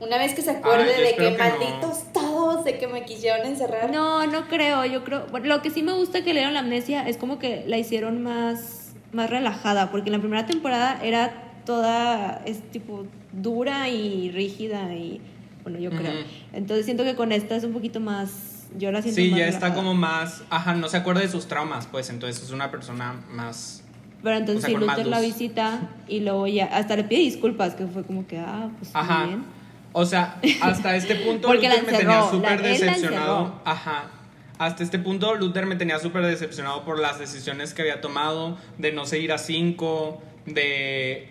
[0.00, 1.38] Una vez que se acuerde Ay, de que, no.
[1.38, 3.90] malditos todos, de que me quisieron encerrar.
[3.90, 6.60] No, no creo, yo creo, bueno, lo que sí me gusta que le dieron la
[6.60, 11.62] amnesia es como que la hicieron más, más relajada, porque en la primera temporada era
[11.66, 15.20] toda, es tipo dura y rígida y,
[15.64, 16.12] bueno, yo creo.
[16.54, 19.46] Entonces siento que con esta es un poquito más, yo la siento Sí, más ya
[19.48, 19.82] está relajada.
[19.82, 20.44] como más...
[20.48, 23.79] Ajá, no se acuerda de sus traumas, pues entonces es una persona más...
[24.22, 27.74] Pero entonces o sea, si Luther la visita y luego ya, hasta le pide disculpas,
[27.74, 29.26] que fue como que, ah, pues Ajá.
[29.26, 29.44] bien.
[29.92, 33.60] O sea, hasta este punto Porque la Luther me tenía súper decepcionado.
[33.64, 34.10] Ajá.
[34.58, 38.92] Hasta este punto Luther me tenía súper decepcionado por las decisiones que había tomado, de
[38.92, 41.28] no seguir a cinco, de...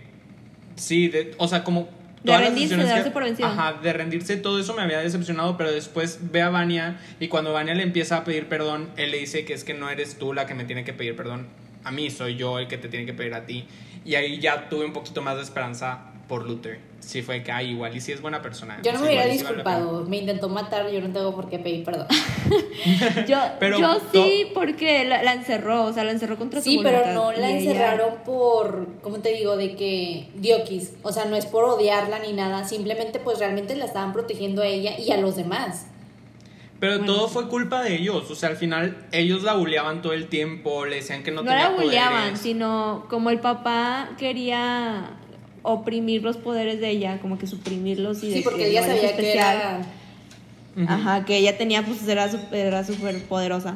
[0.75, 1.89] Sí, de, o sea, como...
[2.23, 3.47] De rendirse, de darse que- por vencido.
[3.47, 7.53] Ajá, de rendirse, todo eso me había decepcionado, pero después ve a Vania y cuando
[7.53, 10.33] Vania le empieza a pedir perdón, él le dice que es que no eres tú
[10.33, 11.47] la que me tiene que pedir perdón,
[11.89, 13.65] a mí soy yo el que te tiene que pedir a ti.
[14.05, 16.79] Y ahí ya tuve un poquito más de esperanza por Luther.
[16.99, 18.79] Sí fue que, ay, igual y si es buena persona.
[18.83, 20.05] Yo no Sí, me hubiera sí disculpado.
[20.05, 22.05] Me intentó matar, yo no tengo por qué pedir perdón.
[23.27, 26.79] Yo, Pero yo sí, porque la, la encerró, o sea, la encerró contra su Sí,
[26.83, 29.57] pero no la ella- encerraron por, ¿cómo te digo?
[29.57, 30.93] De que Diokis.
[31.03, 32.65] O sea, no es por odiarla ni nada.
[32.67, 35.87] Simplemente, pues realmente la estaban protegiendo a ella y a los demás.
[36.79, 37.33] Pero Bueno, todo sí.
[37.33, 38.29] fue culpa de ellos.
[38.31, 41.49] O sea, al final ellos la buleaban todo el tiempo, le decían que no, No,
[41.49, 42.39] tenía la bulleaban, poderes.
[42.39, 45.11] sino como el papá quería
[45.61, 48.87] oprimir los poderes de ella, como que suprimirlos y de Sí, porque que ella no
[48.87, 49.81] sabía que era...
[50.87, 53.75] Ajá, que ella tenía, pues era súper era súper poderosa.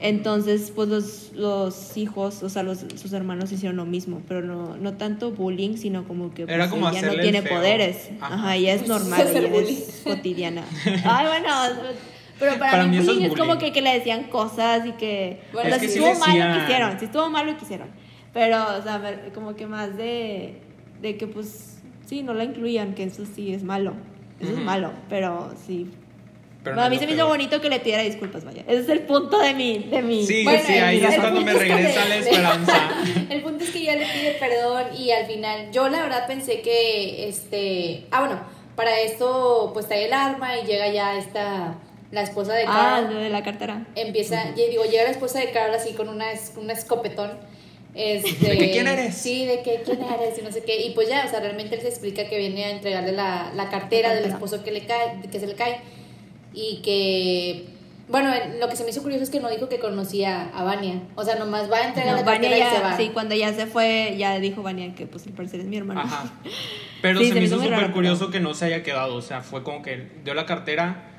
[0.00, 4.76] Entonces, pues los, los hijos, o sea, los, sus hermanos hicieron lo mismo, pero no,
[4.76, 7.56] no tanto bullying, sino como que Era pues, como ella no tiene feo.
[7.56, 8.08] poderes.
[8.20, 8.34] Ajá.
[8.34, 9.74] Ajá, ella es Pues, normal, ella bullying.
[9.76, 10.64] es cotidiana.
[11.04, 11.48] Ay, bueno,
[12.38, 14.86] pero para, Para mí, mí eso es bullying es como que, que le decían cosas
[14.86, 15.40] y que...
[15.52, 17.88] Bueno, o sea, si sí estuvo mal lo hicieron, si estuvo mal lo que hicieron.
[18.32, 19.00] Pero, o sea,
[19.34, 20.60] como que más de,
[21.00, 23.94] de que pues, sí, no la incluían, que eso sí es malo.
[24.40, 25.88] Eso es malo, pero sí,
[26.64, 28.62] Pero bueno, a mí se me hizo bonito que le pidiera disculpas, vaya.
[28.66, 29.78] Ese es el punto de mi...
[29.78, 32.02] De mi Sí, Bueno, sí, ahí el- es el cuando me punto es que regresa
[32.04, 32.88] le- la esperanza.
[33.30, 36.60] El punto es que ya le pide perdón y al final, yo la verdad pensé
[36.62, 38.40] que, este, ah bueno,
[38.74, 41.74] para esto pues trae el arma y llega ya esta,
[42.14, 43.86] la esposa de Ah, Carl, lo de la cartera.
[43.96, 47.32] empieza, y digo, llega la esposa de Carl así con una, es- un escopetón.
[47.94, 49.14] Este, ¿De que quién eres?
[49.14, 50.84] Sí, de que quién eres y no sé qué.
[50.86, 53.68] Y pues ya, o sea, realmente él se explica que viene a entregarle la, la
[53.68, 55.78] cartera La del esposo que le cae, que se le cae.
[56.52, 57.66] Y que
[58.08, 60.62] Bueno, en- lo que se me hizo curioso es que no dijo que conocía a
[60.64, 61.00] Vania.
[61.14, 62.96] O sea, nomás va a entregar No, la Vania cartera y se ya, va.
[62.98, 66.00] sí, cuando ya se fue, ya dijo Vania que pues al parecer es mi hermano.
[66.00, 66.32] Ajá.
[67.00, 69.14] Pero Sí, se se me hizo súper curioso pero- que no se haya quedado.
[69.14, 71.13] O sea, fue como que dio la cartera,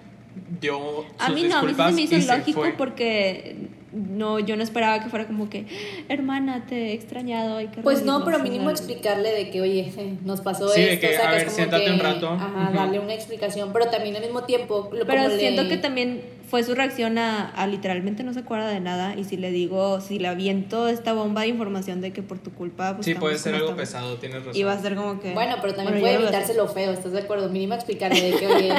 [0.61, 2.73] dio sus A mí no, a mí sí se me hizo lógico fue.
[2.73, 3.55] porque
[3.93, 5.65] no, yo no esperaba que fuera como que,
[6.09, 7.57] hermana, te he extrañado.
[7.57, 9.93] Hay que Pues no, reunirnos", pero mínimo explicarle de que, oye,
[10.25, 11.07] nos pasó Sí, de esto.
[11.07, 12.29] que, o sea, a que ver, es como siéntate que, un rato.
[12.29, 13.69] Ajá, darle una explicación.
[13.71, 14.89] Pero también al mismo tiempo.
[14.91, 18.67] Lo, Pero siento le- que también fue su reacción a, a literalmente no se acuerda
[18.67, 19.15] de nada.
[19.15, 22.51] Y si le digo, si le aviento esta bomba de información de que por tu
[22.51, 22.95] culpa.
[22.95, 24.57] Pues Sí, puede ser algo estamos, pesado, tienes razón.
[24.59, 25.33] Y va a ser como que.
[25.33, 27.47] Bueno, pero también Bueno, puede yo lo- evitarse lo feo, ¿estás de acuerdo?
[27.47, 28.73] Mínimo explicarle de que, oye,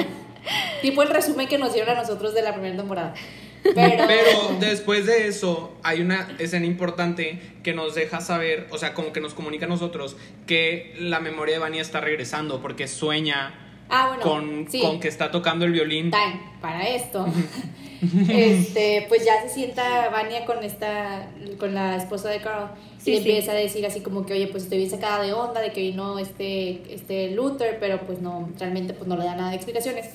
[0.82, 3.14] tipo el resumen que nos dieron a nosotros de la primera temporada.
[3.62, 8.94] Pero, Pero después de eso, hay una escena importante que nos deja saber, o sea,
[8.94, 10.16] como que nos comunica a nosotros
[10.46, 13.54] que la memoria de Vania está regresando porque sueña
[13.88, 16.10] ah, bueno, con, sí, con que está tocando el violín.
[16.10, 17.26] time para esto.
[18.28, 21.28] este, pues ya se sienta Vania con esta,
[21.58, 22.70] con la esposa de Carl
[23.06, 23.28] Sí, y le sí.
[23.28, 25.80] empieza a decir así como que, oye, pues estoy bien sacada de onda de que
[25.80, 30.06] vino este, este Luther, pero pues no, realmente pues no le da nada de explicaciones.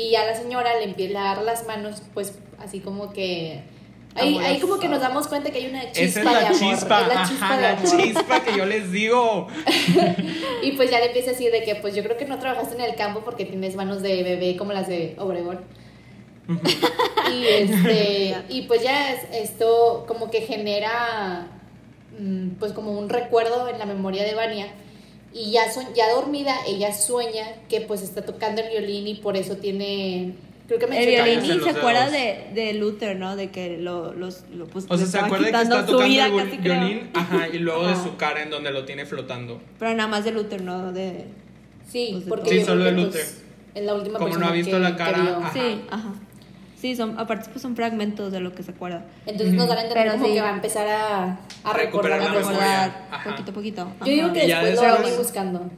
[0.00, 3.62] Y ya la señora le empieza a agarrar las manos, pues así como que...
[4.14, 6.38] Ahí, ahí como que nos damos cuenta que hay una chispa Esa es de la
[6.48, 6.58] amor.
[6.58, 8.02] chispa, es la chispa ajá, de la amor.
[8.02, 9.48] chispa que yo les digo.
[10.62, 12.80] Y pues ya le empieza así de que pues yo creo que no trabajaste en
[12.82, 15.60] el campo porque tienes manos de bebé como las de Obregón.
[17.32, 21.46] y este y pues ya es- esto como que genera
[22.18, 24.66] mm, pues como un recuerdo en la memoria de Vania
[25.32, 29.36] y ya son ya dormida ella sueña que pues está tocando el violín y por
[29.36, 30.34] eso tiene
[30.66, 33.36] creo que El mencionaba- violín y se acuerda de, de Luther, ¿no?
[33.36, 36.26] De que lo, los, lo, pues, O sea, se acuerda que está su tocando vida,
[36.26, 36.80] el casi, creo.
[36.80, 38.04] violín, ajá, y luego de Ajá.
[38.04, 39.60] su cara en donde lo tiene flotando.
[39.78, 40.92] Pero nada más de Luther, ¿no?
[40.92, 41.24] De...
[41.90, 42.50] sí pues, de porque.
[42.60, 43.10] Sí, solo de Luther.
[43.12, 43.42] pues,
[43.74, 45.52] es la última Como no persona ha visto que- la cara, ajá.
[45.54, 46.14] Sí, ajá.
[46.80, 49.04] Sí, son, aparte pues son fragmentos de lo que se acuerda.
[49.26, 50.34] Entonces nos a entender como sí.
[50.34, 52.38] que va a empezar a, a Recuperar memoria.
[52.40, 53.30] Recordar ajá.
[53.30, 53.88] poquito a poquito.
[54.00, 54.32] Yo digo Ajá.
[54.34, 55.70] que después lo van a ir buscando.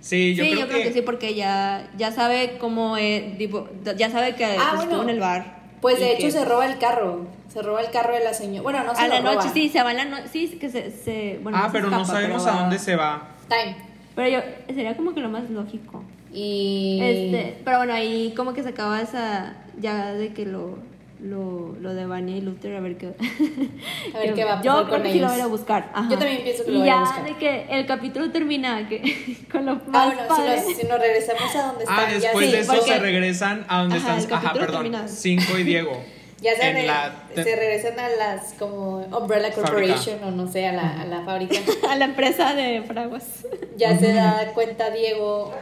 [0.00, 0.92] Sí, yo sí, creo, yo creo que...
[0.92, 4.82] sí, porque ya, ya sabe cómo es, tipo, ya sabe que Ah, pues, bueno.
[4.84, 5.56] estuvo en el bar.
[5.80, 7.26] Pues de hecho que- se roba el carro.
[7.52, 8.62] Se roba el carro de la señora.
[8.62, 9.34] Bueno, no se A lo la roba.
[9.34, 11.90] noche, sí, se va en la noche, sí, que se, se bueno, Ah, se pero
[11.90, 13.28] no escapa, sabemos pero a dónde se va.
[13.48, 13.76] Time.
[14.14, 14.40] Pero yo,
[14.74, 16.02] sería como que lo más lógico.
[16.36, 16.98] Y.
[17.02, 20.76] Este, pero bueno, ahí como que se acaba esa, ya de que lo,
[21.18, 23.06] lo, lo de Vania y Luther, a ver qué,
[24.14, 25.42] A ver qué va a Yo pasar creo con que sí lo voy a ir
[25.44, 25.90] a buscar.
[25.94, 26.08] ajá.
[26.10, 27.24] Yo también pienso que y lo voy a ya buscar.
[27.24, 30.56] de que el capítulo termina que, con lo Ah, más bueno, si padre.
[30.62, 32.20] nos, si nos regresamos a donde Ah, están.
[32.20, 34.34] después ya, de eso porque- se regresan a donde Ajá, el están.
[34.38, 34.82] Ajá, capítulo perdón.
[34.92, 35.08] termina.
[35.08, 35.92] Cinco y Diego.
[36.42, 40.66] ya se, re- la te- se regresan a las como Umbrella Corporation o no sé,
[40.66, 41.56] a la, a la fábrica.
[41.90, 43.46] a la empresa de fraguas.
[43.78, 45.54] Ya se da cuenta Diego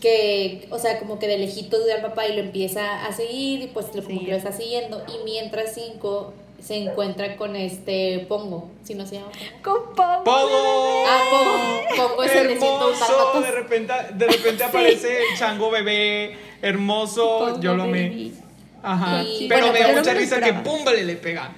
[0.00, 3.62] que, o sea, como que de lejitos ve al papá y lo empieza a seguir
[3.62, 4.24] y pues lo, como Sí.
[4.26, 5.02] que lo está siguiendo.
[5.08, 6.32] Y mientras cinco
[6.62, 9.28] se encuentra con este Pongo, si no se llama
[9.62, 9.84] Pongo.
[9.84, 10.24] Con Pogo.
[10.24, 11.04] ¡Pogo!
[11.06, 12.08] Ah, Pongo.
[12.08, 17.74] Pongo es Hermoso, 101 de repente, de repente aparece el chango bebé, hermoso, Pongo yo
[17.74, 18.08] lo me.
[18.08, 18.34] baby.
[18.82, 19.22] Ajá.
[19.24, 20.62] Y- Pero bueno, me da mucha risa que esperaba.
[20.62, 21.52] pum, vale, le pega.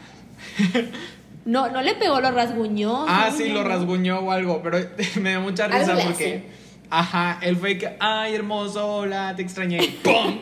[1.44, 3.04] No, no le pegó, lo rasguñó.
[3.08, 4.78] Ah, sí, lo rasguñó o algo, pero
[5.20, 6.42] me da mucha risa porque.
[6.90, 9.78] Ajá, él fue que, ay, hermoso, hola, te extrañé.
[9.82, 10.40] y ¡Pum!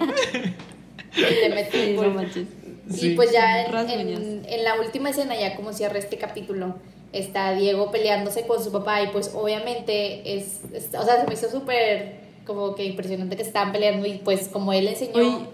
[1.16, 2.14] Y le mete Sí, no gol.
[2.14, 2.46] manches.
[2.90, 3.08] Sí.
[3.12, 6.76] Y pues ya en, en- en la última escena, ya como cierra este capítulo,
[7.12, 11.34] está Diego peleándose con su papá y pues obviamente es, es- o sea, se me
[11.34, 12.14] hizo súper
[12.46, 15.44] como que impresionante que estaban peleando y pues como él enseñó, Uy,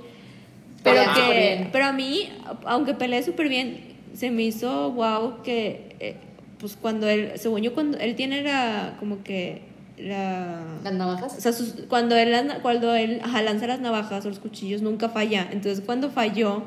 [0.85, 2.31] Pero, que, pero a mí,
[2.67, 3.81] aunque peleé súper bien,
[4.15, 6.15] se me hizo wow que, eh,
[6.61, 9.63] pues cuando él, según yo, cuando él tiene la, como que,
[9.99, 10.61] la...
[10.83, 11.35] las navajas.
[11.37, 15.09] O sea, sus- cuando él, cuando él ajá, lanza las navajas o los cuchillos, nunca
[15.09, 15.49] falla.
[15.51, 16.65] Entonces, cuando falló,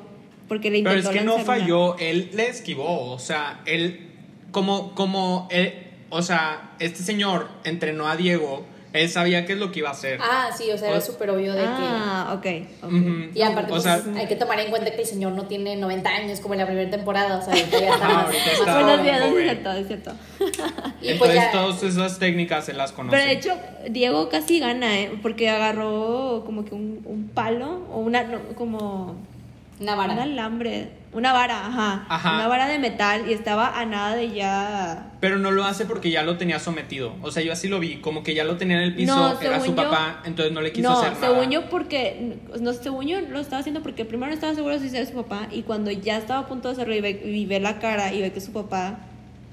[0.47, 3.61] porque le Pero intentó es que no lanzar una- falló, él le esquivó, o sea,
[3.65, 4.11] él,
[4.51, 5.73] como, como, él,
[6.09, 9.91] o sea, este señor entrenó a Diego, él sabía qué es lo que iba a
[9.91, 10.19] hacer.
[10.21, 12.45] Ah, sí, o sea, era súper obvio de Ah, ok.
[12.83, 12.91] ok.
[12.93, 13.31] Ujú.
[13.33, 13.39] que...
[13.39, 15.75] Y aparte, O pues, sea- hay que tomar en cuenta que el señor no tiene
[15.75, 17.61] 90 años como en la primera temporada, o sea, ya
[17.93, 18.25] está más,
[18.73, 20.11] Buenos días, es cierto, es cierto.
[21.01, 23.15] Y Entonces pues ya, todas esas técnicas se las conoce.
[23.17, 23.53] Pero de hecho,
[23.89, 25.11] Diego casi gana, ¿eh?
[25.21, 29.15] Porque agarró como que un, un palo o una, no, como
[29.79, 30.13] una vara.
[30.13, 32.35] un alambre, una vara, ajá, Ajá.
[32.35, 35.11] Una vara de metal y estaba a nada de ya.
[35.19, 37.13] Pero no lo hace porque ya lo tenía sometido.
[37.23, 39.39] O sea, yo así lo vi, como que ya lo tenía en el piso, No,
[39.41, 41.27] era su según yo- papá, entonces no le quiso no, hacer nada.
[41.27, 42.37] según yo, porque.
[42.59, 45.47] No, según yo lo estaba haciendo porque primero no estaba seguro si era su papá
[45.51, 48.21] y cuando ya estaba a punto de hacerlo y ve, y ve la cara y
[48.21, 48.99] ve que su papá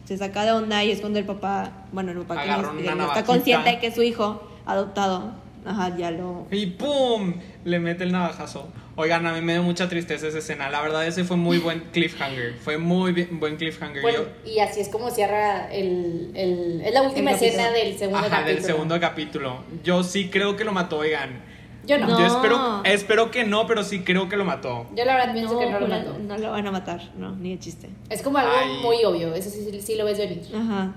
[0.05, 2.51] se saca de onda y es cuando el papá, bueno, el papá que
[2.83, 5.33] no, no está consciente de que es su hijo adoptado,
[5.65, 6.47] ajá, ya lo...
[6.51, 7.35] Y ¡pum!
[7.65, 8.69] Le mete el navajazo.
[8.97, 10.69] Oigan, a mí me dio mucha tristeza esa escena.
[10.69, 12.55] La verdad, ese fue muy buen cliffhanger.
[12.61, 14.03] Fue muy bien- buen cliffhanger.
[14.03, 17.63] Bueno, Yo- y así es como cierra el, el es la última El capítulo.
[17.63, 18.55] escena del segundo Ajá, capítulo.
[18.55, 19.65] del segundo capítulo.
[19.83, 21.41] Yo sí creo que lo mató, oigan.
[21.87, 22.07] Yo no.
[22.09, 22.19] No.
[22.19, 24.87] Yo espero, espero que no, pero sí creo que lo mató.
[24.95, 26.19] Yo la verdad pienso que no lo mató.
[26.19, 27.89] no lo van a matar, no, ni de chiste.
[28.11, 28.79] Es como algo Ay.
[28.83, 30.43] muy obvio, eso sí, sí, lo ves venir.
[30.55, 30.93] Ajá.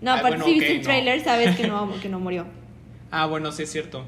[0.00, 0.84] No, Ay, aparte bueno, si viste ok, el no.
[0.84, 2.46] trailer sabes que no, que no murió.
[3.10, 4.04] Ah, bueno, sí es cierto.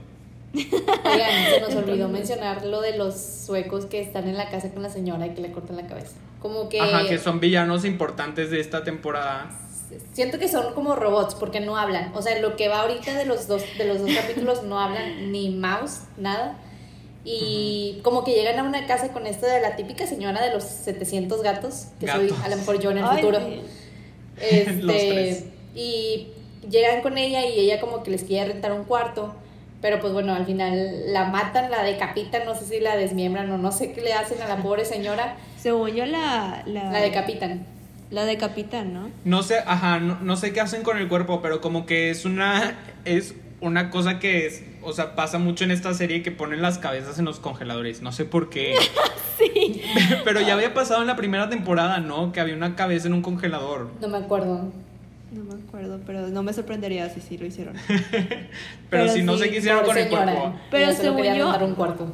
[0.54, 4.82] Oigan, se nos olvidó mencionar lo de los suecos que están en la casa con
[4.82, 6.12] la señora y que le cortan la cabeza.
[6.40, 9.50] Como que, Ajá, que son villanos importantes de esta temporada.
[10.12, 12.12] siento que son como robots porque no hablan.
[12.14, 15.32] O sea, lo que va ahorita de los dos, de los dos capítulos no hablan
[15.32, 16.56] ni mouse, nada.
[17.24, 20.64] Y como que llegan a una casa con esto de la típica señora de los
[20.64, 23.38] 700 gatos, que soy a lo mejor yo en el Ay, futuro.
[24.38, 24.80] Los Este,
[25.12, 25.44] tres.
[25.74, 26.28] y
[26.70, 29.34] llegan con ella y ella como que les quiere rentar un cuarto.
[29.80, 33.58] Pero pues bueno, al final la matan, la decapitan, no sé si la desmiembran o
[33.58, 35.36] no sé qué le hacen a la pobre señora.
[35.58, 36.62] Según yo la...
[36.66, 37.64] La, La decapitan.
[38.10, 39.10] La decapitan, ¿no?
[39.24, 42.24] No sé, ajá, no, no sé qué hacen con el cuerpo, pero como que es
[42.24, 46.62] una es una cosa que es, o sea, pasa mucho en esta serie que ponen
[46.62, 48.74] las cabezas en los congeladores, no sé por qué.
[49.38, 49.82] Sí.
[50.24, 52.32] pero ya había pasado en la primera temporada, ¿no?
[52.32, 53.88] Que había una cabeza en un congelador.
[54.00, 54.72] No me acuerdo.
[55.30, 57.74] No me acuerdo, pero no me sorprendería si sí lo hicieron.
[57.88, 58.38] Pero,
[58.88, 60.54] Pero si no sí, qué hicieron con el cuerpo.
[60.70, 62.12] Pero según yo- un cuarto.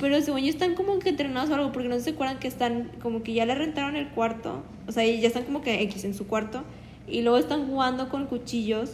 [0.00, 2.92] Pero según yo están como que entrenados o algo, porque no se acuerdan que están
[3.02, 6.14] como que ya le rentaron el cuarto, o sea, ya están como que X en
[6.14, 6.62] su cuarto,
[7.08, 8.92] y luego están jugando con cuchillos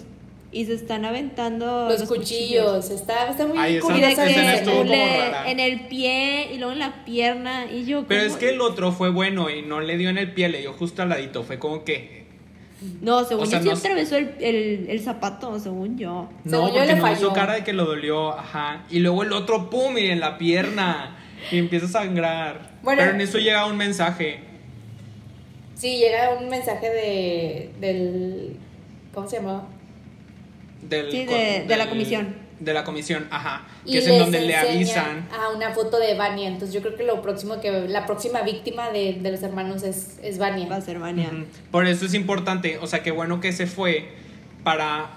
[0.51, 2.91] y se están aventando Los, cuchillos.
[2.91, 3.93] Está, está muy Ay, esa-
[4.24, 5.51] que le- rara.
[5.51, 8.32] en el pie y luego en la pierna y yo Pero ¿cómo?
[8.34, 10.72] es que el otro fue bueno y no le dio en el pie, le dio
[10.72, 11.43] justo al ladito.
[11.45, 12.26] Fue como que.
[13.01, 16.29] No, según o sea, yo sí no- atravesó el, el, el zapato, según yo.
[16.45, 18.33] No, Según yo, porque le no hizo cara de que lo dolió.
[18.39, 18.85] Ajá.
[18.91, 21.16] Y luego el otro, pum, y en la pierna.
[21.51, 22.72] Y empieza a sangrar.
[22.83, 23.01] Bueno.
[23.03, 24.41] Pero en eso llega un mensaje.
[25.74, 28.57] Sí, llega un mensaje de del
[29.12, 29.66] ¿cómo se llamaba?
[30.83, 32.37] Del, Sí, de- con- de la comisión.
[32.59, 33.66] De la comisión, ajá.
[33.84, 35.28] Y Que es en donde le avisan.
[35.30, 36.48] a una foto de Vania.
[36.48, 40.18] Entonces yo creo que lo próximo que la próxima víctima de, de los hermanos es,
[40.22, 40.66] es Vania.
[40.66, 41.30] Va a ser Vania.
[41.70, 42.78] Por eso es importante.
[42.78, 44.09] O sea, qué bueno que se fue
[44.64, 45.11] para.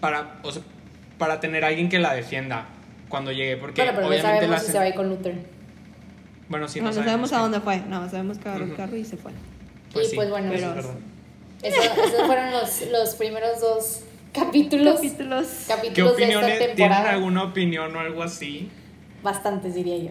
[0.00, 0.38] Para.
[0.44, 0.62] O sea,
[1.18, 2.66] para tener a alguien que la defienda
[3.08, 3.56] cuando llegue.
[3.56, 5.34] Porque Bueno, pero no obviamente sabemos la si se va a ir con Luther.
[6.48, 8.96] Bueno, sí, no, no, no sabemos a dónde fue, no, sabemos que agarró el carro
[8.96, 9.30] y se fue.
[9.92, 10.72] Pues y sí, pues bueno, pero-
[11.62, 14.00] es esos fueron los, los primeros dos
[14.32, 14.96] capítulos.
[14.96, 15.46] Capítulos.
[15.66, 16.58] ¿Qué capítulos de esta opiniones?
[16.58, 17.10] ¿Tienen temporada.
[17.10, 18.68] alguna opinión o algo así?
[19.22, 20.10] Bastantes, diría yo.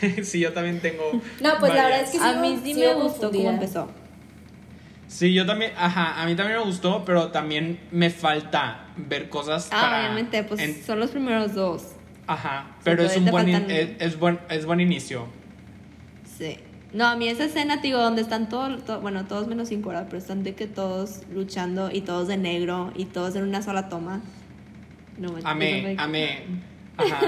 [0.24, 1.04] sí, yo también tengo.
[1.40, 3.88] No, pues la verdad es que sí a mí sí me gustó cómo empezó.
[5.08, 9.68] Sí, yo también, ajá, a mí también me gustó, pero también me falta ver cosas
[9.72, 9.98] Ah, para...
[10.00, 11.82] obviamente, pues en- son los primeros dos.
[12.26, 15.26] ajá, Sí, pero es un buen, in- faltan- es, es buen, es buen inicio.
[16.36, 16.58] Sí.
[16.92, 20.04] No, a mí esa escena, digo, donde están todos, to- bueno, todos menos cinco horas,
[20.06, 23.88] pero están de que todos luchando y todos de negro y todos en una sola
[23.88, 24.22] toma.
[25.18, 26.38] No, eso Amé, amé.
[27.00, 27.20] Ajá,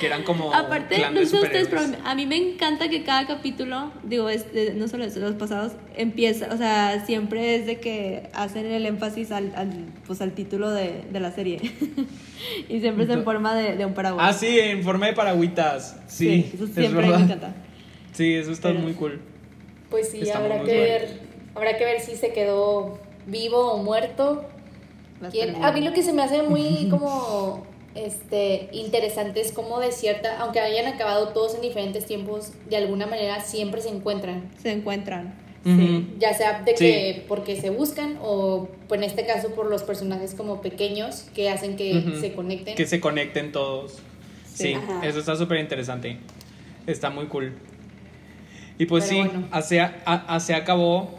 [0.00, 3.90] que eran como Aparte, no sé ustedes, pero a mí me encanta que cada capítulo,
[4.02, 8.64] digo, este, no solo eso, los pasados, empieza, o sea, siempre es de que hacen
[8.64, 9.70] el énfasis al, al,
[10.06, 11.60] pues, al título de, de la serie.
[12.68, 14.24] y siempre es en forma de, de un paraguas.
[14.26, 15.98] Ah, sí, en forma de paragüitas.
[16.06, 17.20] Sí, eso es siempre me verdad.
[17.24, 17.54] encanta.
[18.14, 19.20] Sí, eso está Pero- muy cool.
[19.90, 20.80] Pues sí, Está habrá que bueno.
[20.80, 21.20] ver,
[21.54, 24.44] habrá que ver si se quedó vivo o muerto.
[25.22, 25.50] A ¿Quién?
[25.50, 29.92] estar A mí lo que se me hace muy como este interesante es como de
[29.92, 34.50] cierta, aunque hayan acabado todos en diferentes tiempos, de alguna manera siempre se encuentran.
[34.60, 35.34] Se encuentran.
[35.64, 36.14] Sí.
[36.18, 36.84] Ya sea de Sí.
[36.84, 41.48] que porque se buscan o pues, en este caso por los personajes como pequeños que
[41.48, 42.20] hacen que Ujú.
[42.20, 42.74] se conecten.
[42.74, 43.92] Que se conecten todos.
[44.44, 44.76] Sí, Sí.
[45.02, 46.18] Eso está súper interesante.
[46.86, 47.54] Está muy cool.
[48.78, 49.48] Y pues Pero sí, bueno.
[49.52, 51.18] así, a- a- así acabó.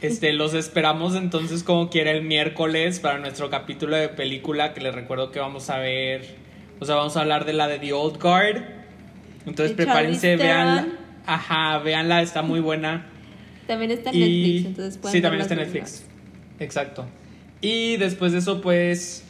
[0.00, 4.92] Este, los esperamos entonces como quiera el miércoles para nuestro capítulo de película que les
[4.94, 6.34] recuerdo que vamos a ver.
[6.80, 8.64] O sea, vamos a hablar de la de The Old Guard.
[9.46, 10.82] Entonces De prepárense, veanla.
[10.82, 10.98] Theron.
[11.26, 13.06] Ajá, véanla, está muy buena.
[13.68, 16.04] También está en Y Netflix, entonces pueden sí, también está en Netflix.
[16.58, 17.06] Exacto.
[17.60, 19.24] Y después de eso, pues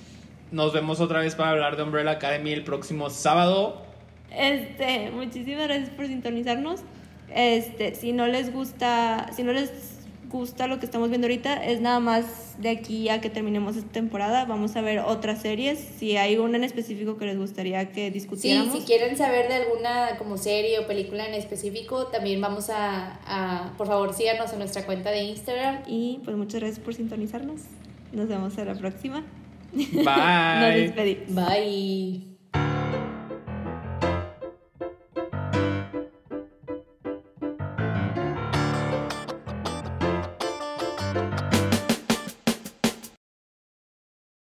[0.53, 3.83] nos vemos otra vez para hablar de Umbrella Academy el próximo sábado.
[4.35, 6.81] Este, muchísimas gracias por sintonizarnos.
[7.35, 9.71] Este, si no les gusta, si no les
[10.31, 12.25] gusta lo que estamos viendo ahorita, es nada más
[12.59, 14.47] de aquí a que terminemos esta temporada.
[14.47, 15.79] Vamos a ver otras series.
[15.79, 18.73] Si hay una en específico que les gustaría que Sí, discutiéramos.
[18.79, 23.75] si quieren saber de alguna como serie o película en específico, también vamos a, a
[23.77, 25.81] por favor síganos en nuestra cuenta de Instagram.
[25.87, 27.61] Y pues muchas gracias por sintonizarnos.
[28.13, 29.25] Nos vemos a la próxima.
[29.73, 30.81] Nos Bye.
[30.81, 31.35] despedimos.
[31.47, 32.32] Bye.